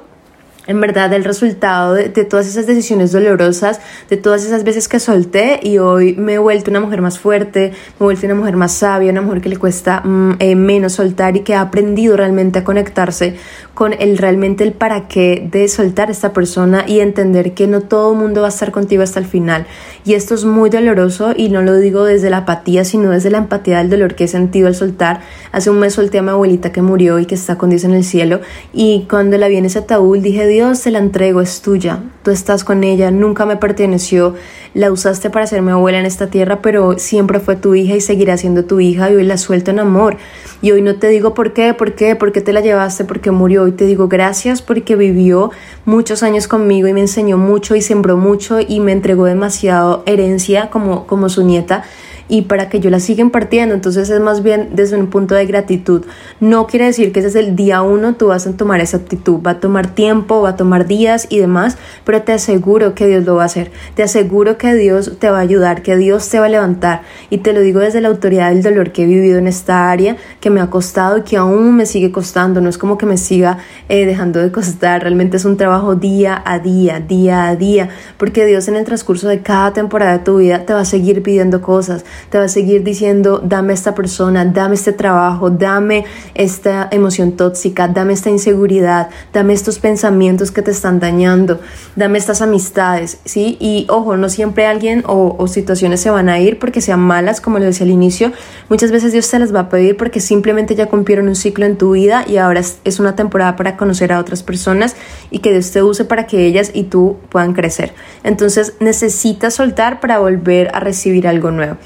en 0.70 0.80
verdad 0.80 1.12
el 1.14 1.24
resultado 1.24 1.96
de, 1.96 2.10
todas 2.10 2.48
esas 2.48 2.68
decisiones 2.68 3.12
dolorosas, 3.12 3.82
de 4.08 4.18
todas 4.18 4.46
esas 4.46 4.64
veces 4.64 4.88
que 4.88 5.00
solté 5.00 5.60
y 5.64 5.80
hoy 5.80 6.14
me 6.14 6.36
he 6.36 6.38
vuelto 6.38 6.70
una 6.70 6.80
mujer 6.80 7.02
más 7.02 7.18
fuerte, 7.18 7.72
me 8.00 8.02
he 8.02 8.04
vuelto 8.04 8.28
una 8.28 8.36
mujer 8.36 8.56
más 8.56 8.72
sabia, 8.72 9.12
una 9.12 9.24
mujer 9.24 9.42
que 9.42 9.50
le 9.50 9.58
cuesta 9.58 10.02
mm, 10.02 10.36
eh, 10.38 10.56
menos 10.56 10.94
soltar 10.94 11.36
y 11.36 11.40
que 11.40 11.56
ha 11.56 11.62
aprendido 11.62 12.16
realmente 12.16 12.60
a 12.60 12.64
conectarse 12.64 13.36
con 13.74 13.94
el 13.98 14.20
realmente 14.20 14.64
el 14.64 14.74
para 14.74 15.08
qué 15.08 15.48
de 15.52 15.68
soltar 15.70 16.10
a 16.10 16.12
esta 16.12 16.34
persona 16.34 16.84
y 16.86 17.00
entender 17.00 17.54
que 17.54 17.66
no 17.66 17.82
todo 17.82 18.12
el 18.12 18.20
mundo 18.20 18.42
va 18.42 18.48
a 18.48 18.50
estar 18.50 18.72
contigo 18.72 19.02
hasta 19.02 19.20
el 19.20 19.26
final. 19.26 19.66
Y 20.06 20.14
esto 20.14 20.36
es 20.36 20.46
muy 20.46 20.70
doloroso 20.70 21.34
y 21.36 21.50
no 21.50 21.62
lo 21.62 21.78
digo 21.78 22.04
desde 22.04 22.30
la 22.30 22.40
apatía, 22.40 22.84
sino 22.84 23.10
desde 23.10 23.32
la 23.32 23.40
empatía 23.40 23.80
del 23.80 23.90
dolor 23.90 24.16
que 24.16 24.26
he 24.26 24.28
sentido 24.28 24.68
al 24.68 24.76
soltar. 24.76 25.22
Hace 25.52 25.70
un 25.70 25.80
mes 25.80 25.94
solté 25.94 26.20
a 26.20 26.22
mi 26.22 26.30
abuelita 26.30 26.72
que 26.72 26.82
murió 26.82 27.18
y 27.20 27.26
que 27.26 27.36
está 27.36 27.58
con 27.58 27.70
Dios 27.72 27.86
en 27.86 27.94
el 27.94 28.04
cielo 28.04 28.42
y 28.72 29.08
cuando 29.10 29.38
la 29.38 29.48
vi 29.48 29.58
en 29.58 29.66
ese 29.66 29.80
ataúd 29.80 30.20
dije, 30.20 30.46
Dios, 30.46 30.59
te 30.60 30.92
la 30.92 31.00
entrego, 31.00 31.40
es 31.40 31.62
tuya, 31.62 32.04
tú 32.22 32.32
estás 32.32 32.66
con 32.66 32.84
ella, 32.84 33.12
nunca 33.12 33.46
me 33.46 33.56
perteneció, 33.56 34.36
la 34.74 34.92
usaste 34.92 35.30
para 35.30 35.48
ser 35.48 35.62
mi 35.62 35.72
abuela 35.72 36.00
en 36.00 36.06
esta 36.06 36.28
tierra, 36.28 36.62
pero 36.62 37.00
siempre 37.00 37.40
fue 37.40 37.56
tu 37.56 37.76
hija 37.76 37.96
y 37.96 38.02
seguirá 38.02 38.36
siendo 38.38 38.66
tu 38.66 38.82
hija 38.82 39.10
y 39.10 39.16
hoy 39.16 39.24
la 39.24 39.38
suelto 39.38 39.72
en 39.72 39.80
amor. 39.80 40.18
Y 40.62 40.72
hoy 40.72 40.82
no 40.82 40.96
te 40.96 41.08
digo 41.08 41.34
por 41.34 41.54
qué, 41.54 41.74
por 41.74 41.96
qué, 41.96 42.18
por 42.18 42.34
qué 42.34 42.42
te 42.42 42.52
la 42.52 42.60
llevaste, 42.60 43.06
porque 43.06 43.32
murió. 43.32 43.64
Hoy 43.64 43.72
te 43.72 43.86
digo 43.86 44.10
gracias 44.10 44.62
porque 44.62 44.98
vivió 44.98 45.52
muchos 45.86 46.24
años 46.24 46.50
conmigo 46.50 46.90
y 46.90 46.94
me 46.94 47.02
enseñó 47.02 47.38
mucho 47.38 47.76
y 47.76 47.82
sembró 47.82 48.18
mucho 48.18 48.60
y 48.60 48.82
me 48.82 48.92
entregó 48.92 49.26
demasiado 49.26 50.04
herencia 50.06 50.70
como, 50.70 51.08
como 51.08 51.30
su 51.30 51.44
nieta 51.44 51.84
y 52.30 52.44
para 52.44 52.70
que 52.70 52.80
yo 52.80 52.90
la 52.90 53.02
siga 53.02 53.22
impartiendo. 53.22 53.76
Entonces 53.76 54.10
es 54.10 54.22
más 54.22 54.44
bien 54.44 54.70
desde 54.74 54.96
un 54.96 55.08
punto 55.08 55.36
de 55.36 55.46
gratitud. 55.46 56.06
No 56.40 56.68
quiere 56.68 56.86
decir 56.86 57.12
que 57.12 57.22
desde 57.22 57.42
el 57.42 57.56
día 57.56 57.82
uno 57.82 58.14
tú 58.14 58.28
vas 58.28 58.48
a 58.48 58.56
tomar 58.56 58.80
esa 58.80 58.98
actitud. 58.98 59.42
Va 59.46 59.52
a 59.52 59.60
tomar 59.60 59.94
tiempo, 59.94 60.42
va 60.42 60.50
a 60.50 60.56
tomar 60.56 60.86
días 60.88 61.28
y 61.30 61.40
demás, 61.40 61.78
pero 62.06 62.22
te 62.22 62.32
aseguro 62.32 62.94
que 62.94 63.08
Dios 63.08 63.26
lo 63.26 63.36
va 63.36 63.44
a 63.44 63.46
hacer. 63.48 63.72
Te 63.96 64.04
aseguro 64.04 64.58
que 64.58 64.76
Dios 64.76 65.18
te 65.20 65.30
va 65.30 65.40
a 65.40 65.42
ayudar, 65.42 65.82
que 65.82 65.98
Dios 65.98 66.30
te 66.30 66.40
va 66.40 66.46
a 66.46 66.50
levantar. 66.50 67.02
Y 67.32 67.40
te 67.40 67.52
lo 67.52 67.62
digo 67.62 67.80
desde 67.80 68.00
la 68.00 68.10
autoridad 68.10 68.52
del 68.52 68.62
dolor 68.62 68.92
que 68.92 69.04
he 69.04 69.08
vivido 69.08 69.40
en 69.40 69.48
esta 69.48 69.90
área, 69.90 70.16
que 70.40 70.52
me 70.52 70.62
ha 70.62 70.70
costado 70.70 71.18
y 71.18 71.22
que 71.24 71.36
aún 71.36 71.76
me 71.76 71.88
sigue 71.88 72.12
costando. 72.12 72.62
No 72.62 72.70
es 72.70 72.78
como 72.78 72.98
que 72.98 73.08
me 73.08 73.18
siga 73.18 73.58
eh, 73.90 74.06
dejando 74.06 74.40
de 74.40 74.52
costar. 74.52 75.02
Realmente 75.02 75.38
es 75.38 75.46
un 75.46 75.58
trabajo 75.58 75.96
día 75.96 76.42
a 76.46 76.60
día, 76.60 77.00
día 77.00 77.48
a 77.48 77.56
día, 77.56 77.90
porque 78.18 78.46
Dios 78.46 78.68
en 78.68 78.76
el 78.76 78.86
transcurso 78.86 79.28
de 79.28 79.42
cada 79.42 79.74
temporada 79.74 80.20
de 80.20 80.24
tu 80.24 80.38
vida 80.38 80.66
te 80.66 80.74
va 80.74 80.82
a 80.82 80.86
seguir 80.86 81.24
pidiendo 81.24 81.62
cosas 81.62 82.06
te 82.30 82.38
va 82.38 82.46
a 82.46 82.48
seguir 82.48 82.84
diciendo, 82.84 83.42
dame 83.44 83.74
esta 83.74 83.96
persona, 83.96 84.46
dame 84.46 84.76
este 84.76 84.94
trabajo, 84.94 85.50
dame 85.50 86.06
esta 86.36 86.88
emoción 86.92 87.34
tóxica, 87.34 87.88
dame 87.88 88.14
esta 88.14 88.30
inseguridad, 88.30 89.10
dame 89.34 89.54
estos 89.54 89.80
pensamientos 89.80 90.52
que 90.52 90.62
te 90.62 90.72
están 90.72 91.00
dañando, 91.00 91.60
dame 91.96 92.18
estas 92.18 92.42
amistades, 92.42 93.20
¿sí? 93.26 93.58
Y 93.60 93.88
ojo, 93.90 94.18
no 94.18 94.30
siempre 94.30 94.66
alguien 94.66 95.04
o, 95.06 95.48
situaciones 95.48 96.02
se 96.02 96.10
van 96.12 96.30
a 96.30 96.40
ir 96.40 96.60
porque 96.60 96.82
sean 96.82 97.00
malas, 97.00 97.42
como 97.42 97.60
lo 97.60 97.66
decía 97.66 97.86
al 97.86 97.92
inicio, 97.92 98.32
muchas 98.70 98.92
veces 98.92 99.14
Dios 99.14 99.30
te 99.30 99.40
las 99.40 99.54
va 99.54 99.62
a 99.62 99.70
pedir 99.70 99.98
porque 99.98 100.20
simplemente 100.20 100.76
ya 100.76 100.86
cumplieron 100.88 101.28
un 101.28 101.36
ciclo 101.36 101.66
en 101.66 101.78
tu 101.78 101.92
vida 101.92 102.24
y 102.28 102.38
ahora 102.38 102.62
es 102.84 103.00
una 103.00 103.16
temporada 103.16 103.56
para 103.56 103.78
conocer 103.78 104.12
a 104.12 104.20
otras 104.20 104.44
personas 104.44 104.96
y 105.32 105.40
que 105.40 105.52
Dios 105.52 105.72
te 105.72 105.82
use 105.82 106.06
para 106.06 106.28
que 106.28 106.46
ellas 106.46 106.72
y 106.74 106.84
tú 106.84 107.18
puedan 107.30 107.54
crecer. 107.54 107.94
Entonces 108.24 108.74
necesitas 108.80 109.54
soltar 109.56 110.00
para 110.00 110.20
volver 110.20 110.70
a 110.74 110.80
recibir 110.80 111.28
algo 111.28 111.52
nuevo. 111.52 111.78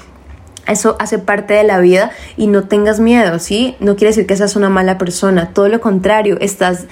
Eso 0.66 0.96
hace 0.98 1.18
parte 1.18 1.54
de 1.54 1.64
la 1.64 1.78
vida 1.78 2.10
y 2.36 2.46
no 2.46 2.64
tengas 2.64 3.00
miedo, 3.00 3.38
¿sí? 3.38 3.76
No 3.80 3.96
quiere 3.96 4.10
decir 4.10 4.26
que 4.26 4.36
seas 4.36 4.56
una 4.56 4.68
mala 4.68 4.98
persona, 4.98 5.50
todo 5.52 5.68
lo 5.68 5.80
contrario, 5.80 6.38
estás 6.40 6.86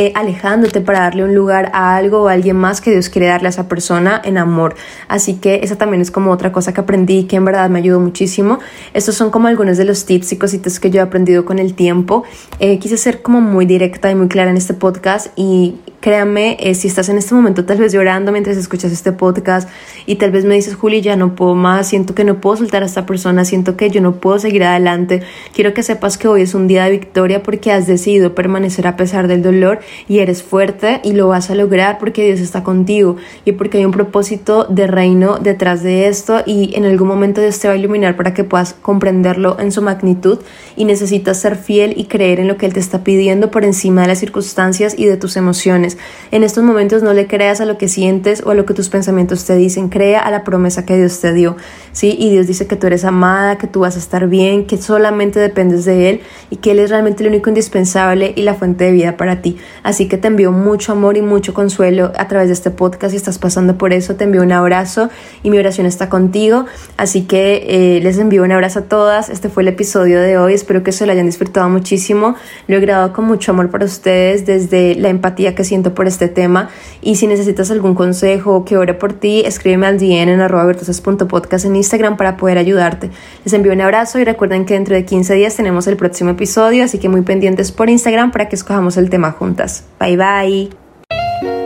eh, 0.00 0.12
alejándote 0.14 0.80
para 0.80 1.00
darle 1.00 1.24
un 1.24 1.34
lugar 1.34 1.72
a 1.74 1.96
algo 1.96 2.22
o 2.22 2.28
a 2.28 2.32
alguien 2.32 2.54
más 2.54 2.80
que 2.80 2.92
Dios 2.92 3.08
quiere 3.08 3.26
darle 3.26 3.48
a 3.48 3.50
esa 3.50 3.66
persona 3.66 4.22
en 4.24 4.38
amor. 4.38 4.76
Así 5.08 5.34
que 5.34 5.60
esa 5.64 5.76
también 5.76 6.00
es 6.00 6.12
como 6.12 6.30
otra 6.30 6.52
cosa 6.52 6.72
que 6.72 6.80
aprendí 6.80 7.24
que 7.24 7.34
en 7.34 7.44
verdad 7.44 7.68
me 7.68 7.80
ayudó 7.80 7.98
muchísimo. 7.98 8.60
Estos 8.94 9.16
son 9.16 9.32
como 9.32 9.48
algunos 9.48 9.76
de 9.76 9.84
los 9.84 10.06
tips 10.06 10.32
y 10.32 10.36
cositas 10.38 10.78
que 10.78 10.90
yo 10.90 11.00
he 11.00 11.02
aprendido 11.02 11.44
con 11.44 11.58
el 11.58 11.74
tiempo. 11.74 12.22
Eh, 12.60 12.78
quise 12.78 12.96
ser 12.96 13.22
como 13.22 13.40
muy 13.40 13.66
directa 13.66 14.08
y 14.08 14.14
muy 14.14 14.28
clara 14.28 14.52
en 14.52 14.56
este 14.56 14.72
podcast 14.72 15.32
y 15.34 15.74
créanme, 16.08 16.56
eh, 16.58 16.74
si 16.74 16.88
estás 16.88 17.10
en 17.10 17.18
este 17.18 17.34
momento 17.34 17.66
tal 17.66 17.76
vez 17.76 17.92
llorando 17.92 18.32
mientras 18.32 18.56
escuchas 18.56 18.92
este 18.92 19.12
podcast 19.12 19.68
y 20.06 20.14
tal 20.14 20.30
vez 20.30 20.46
me 20.46 20.54
dices, 20.54 20.74
Juli, 20.74 21.02
ya 21.02 21.16
no 21.16 21.34
puedo 21.34 21.54
más, 21.54 21.86
siento 21.86 22.14
que 22.14 22.24
no 22.24 22.40
puedo 22.40 22.56
soltar 22.56 22.82
a 22.82 22.86
esta 22.86 23.04
persona, 23.04 23.44
siento 23.44 23.76
que 23.76 23.90
yo 23.90 24.00
no 24.00 24.14
puedo 24.14 24.38
seguir 24.38 24.64
adelante, 24.64 25.22
quiero 25.52 25.74
que 25.74 25.82
sepas 25.82 26.16
que 26.16 26.26
hoy 26.26 26.40
es 26.40 26.54
un 26.54 26.66
día 26.66 26.84
de 26.84 26.92
victoria 26.92 27.42
porque 27.42 27.72
has 27.72 27.86
decidido 27.86 28.34
permanecer 28.34 28.86
a 28.86 28.96
pesar 28.96 29.28
del 29.28 29.42
dolor 29.42 29.80
y 30.08 30.20
eres 30.20 30.42
fuerte 30.42 31.02
y 31.04 31.12
lo 31.12 31.28
vas 31.28 31.50
a 31.50 31.54
lograr 31.54 31.98
porque 31.98 32.24
Dios 32.24 32.40
está 32.40 32.64
contigo 32.64 33.16
y 33.44 33.52
porque 33.52 33.76
hay 33.76 33.84
un 33.84 33.92
propósito 33.92 34.64
de 34.64 34.86
reino 34.86 35.36
detrás 35.36 35.82
de 35.82 36.08
esto 36.08 36.42
y 36.46 36.74
en 36.74 36.86
algún 36.86 37.06
momento 37.06 37.42
Dios 37.42 37.58
te 37.58 37.68
va 37.68 37.74
a 37.74 37.76
iluminar 37.76 38.16
para 38.16 38.32
que 38.32 38.44
puedas 38.44 38.72
comprenderlo 38.72 39.60
en 39.60 39.72
su 39.72 39.82
magnitud 39.82 40.38
y 40.74 40.86
necesitas 40.86 41.38
ser 41.38 41.56
fiel 41.56 41.92
y 41.98 42.06
creer 42.06 42.40
en 42.40 42.48
lo 42.48 42.56
que 42.56 42.64
Él 42.64 42.72
te 42.72 42.80
está 42.80 43.04
pidiendo 43.04 43.50
por 43.50 43.66
encima 43.66 44.00
de 44.00 44.08
las 44.08 44.20
circunstancias 44.20 44.94
y 44.96 45.04
de 45.04 45.18
tus 45.18 45.36
emociones. 45.36 45.97
En 46.30 46.42
estos 46.42 46.64
momentos 46.64 47.02
no 47.02 47.12
le 47.12 47.26
creas 47.26 47.60
a 47.60 47.64
lo 47.64 47.78
que 47.78 47.88
sientes 47.88 48.42
o 48.44 48.50
a 48.50 48.54
lo 48.54 48.66
que 48.66 48.74
tus 48.74 48.88
pensamientos 48.88 49.44
te 49.44 49.56
dicen, 49.56 49.88
crea 49.88 50.20
a 50.20 50.30
la 50.30 50.44
promesa 50.44 50.84
que 50.84 50.96
Dios 50.96 51.20
te 51.20 51.32
dio, 51.32 51.56
¿sí? 51.92 52.16
Y 52.18 52.30
Dios 52.30 52.46
dice 52.46 52.66
que 52.66 52.76
tú 52.76 52.86
eres 52.86 53.04
amada, 53.04 53.58
que 53.58 53.66
tú 53.66 53.80
vas 53.80 53.96
a 53.96 53.98
estar 53.98 54.28
bien, 54.28 54.66
que 54.66 54.76
solamente 54.76 55.40
dependes 55.40 55.84
de 55.84 56.10
Él 56.10 56.20
y 56.50 56.56
que 56.56 56.72
Él 56.72 56.80
es 56.80 56.90
realmente 56.90 57.22
el 57.22 57.30
único 57.30 57.48
indispensable 57.48 58.32
y 58.36 58.42
la 58.42 58.54
fuente 58.54 58.84
de 58.84 58.92
vida 58.92 59.16
para 59.16 59.40
ti. 59.42 59.56
Así 59.82 60.08
que 60.08 60.18
te 60.18 60.28
envío 60.28 60.52
mucho 60.52 60.92
amor 60.92 61.16
y 61.16 61.22
mucho 61.22 61.54
consuelo 61.54 62.12
a 62.16 62.28
través 62.28 62.48
de 62.48 62.54
este 62.54 62.70
podcast. 62.70 63.12
Si 63.12 63.16
estás 63.16 63.38
pasando 63.38 63.78
por 63.78 63.92
eso, 63.92 64.16
te 64.16 64.24
envío 64.24 64.42
un 64.42 64.52
abrazo 64.52 65.10
y 65.42 65.50
mi 65.50 65.58
oración 65.58 65.86
está 65.86 66.08
contigo. 66.08 66.66
Así 66.96 67.22
que 67.22 67.96
eh, 67.96 68.00
les 68.02 68.18
envío 68.18 68.42
un 68.42 68.52
abrazo 68.52 68.80
a 68.80 68.82
todas. 68.82 69.30
Este 69.30 69.48
fue 69.48 69.62
el 69.62 69.68
episodio 69.68 70.20
de 70.20 70.38
hoy. 70.38 70.54
Espero 70.54 70.82
que 70.82 70.92
se 70.92 71.06
lo 71.06 71.12
hayan 71.12 71.26
disfrutado 71.26 71.68
muchísimo. 71.68 72.34
Lo 72.66 72.76
he 72.76 72.80
grabado 72.80 73.12
con 73.12 73.24
mucho 73.24 73.52
amor 73.52 73.70
para 73.70 73.84
ustedes 73.84 74.46
desde 74.46 74.94
la 74.94 75.08
empatía 75.08 75.54
que 75.54 75.64
siento 75.64 75.77
por 75.82 76.06
este 76.06 76.28
tema. 76.28 76.70
Y 77.00 77.16
si 77.16 77.26
necesitas 77.26 77.70
algún 77.70 77.94
consejo 77.94 78.64
que 78.64 78.76
ore 78.76 78.94
por 78.94 79.12
ti, 79.12 79.42
escríbeme 79.44 79.86
al 79.86 79.98
DM 79.98 80.28
en 80.28 80.40
arroba 80.40 80.66
virtuosas.podcast 80.66 81.64
en 81.64 81.76
Instagram 81.76 82.16
para 82.16 82.36
poder 82.36 82.58
ayudarte. 82.58 83.10
Les 83.44 83.52
envío 83.52 83.72
un 83.72 83.80
abrazo 83.80 84.18
y 84.18 84.24
recuerden 84.24 84.64
que 84.64 84.74
dentro 84.74 84.94
de 84.94 85.04
15 85.04 85.34
días 85.34 85.56
tenemos 85.56 85.86
el 85.86 85.96
próximo 85.96 86.30
episodio, 86.30 86.84
así 86.84 86.98
que 86.98 87.08
muy 87.08 87.22
pendientes 87.22 87.72
por 87.72 87.88
Instagram 87.88 88.30
para 88.30 88.48
que 88.48 88.56
escojamos 88.56 88.96
el 88.96 89.10
tema 89.10 89.32
juntas. 89.32 89.84
Bye 90.00 90.16
bye. 90.16 90.70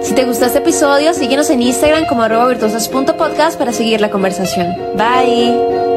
Si 0.03 0.15
te 0.15 0.25
gustó 0.25 0.47
este 0.47 0.59
episodio, 0.59 1.15
síguenos 1.15 1.49
en 1.51 1.63
Instagram 1.63 2.07
como 2.07 2.23
arroba 2.23 2.49
virtuosas.podcast 2.49 3.59
para 3.59 3.73
seguir 3.73 4.01
la 4.01 4.11
conversación. 4.11 4.67
Bye. 4.97 5.92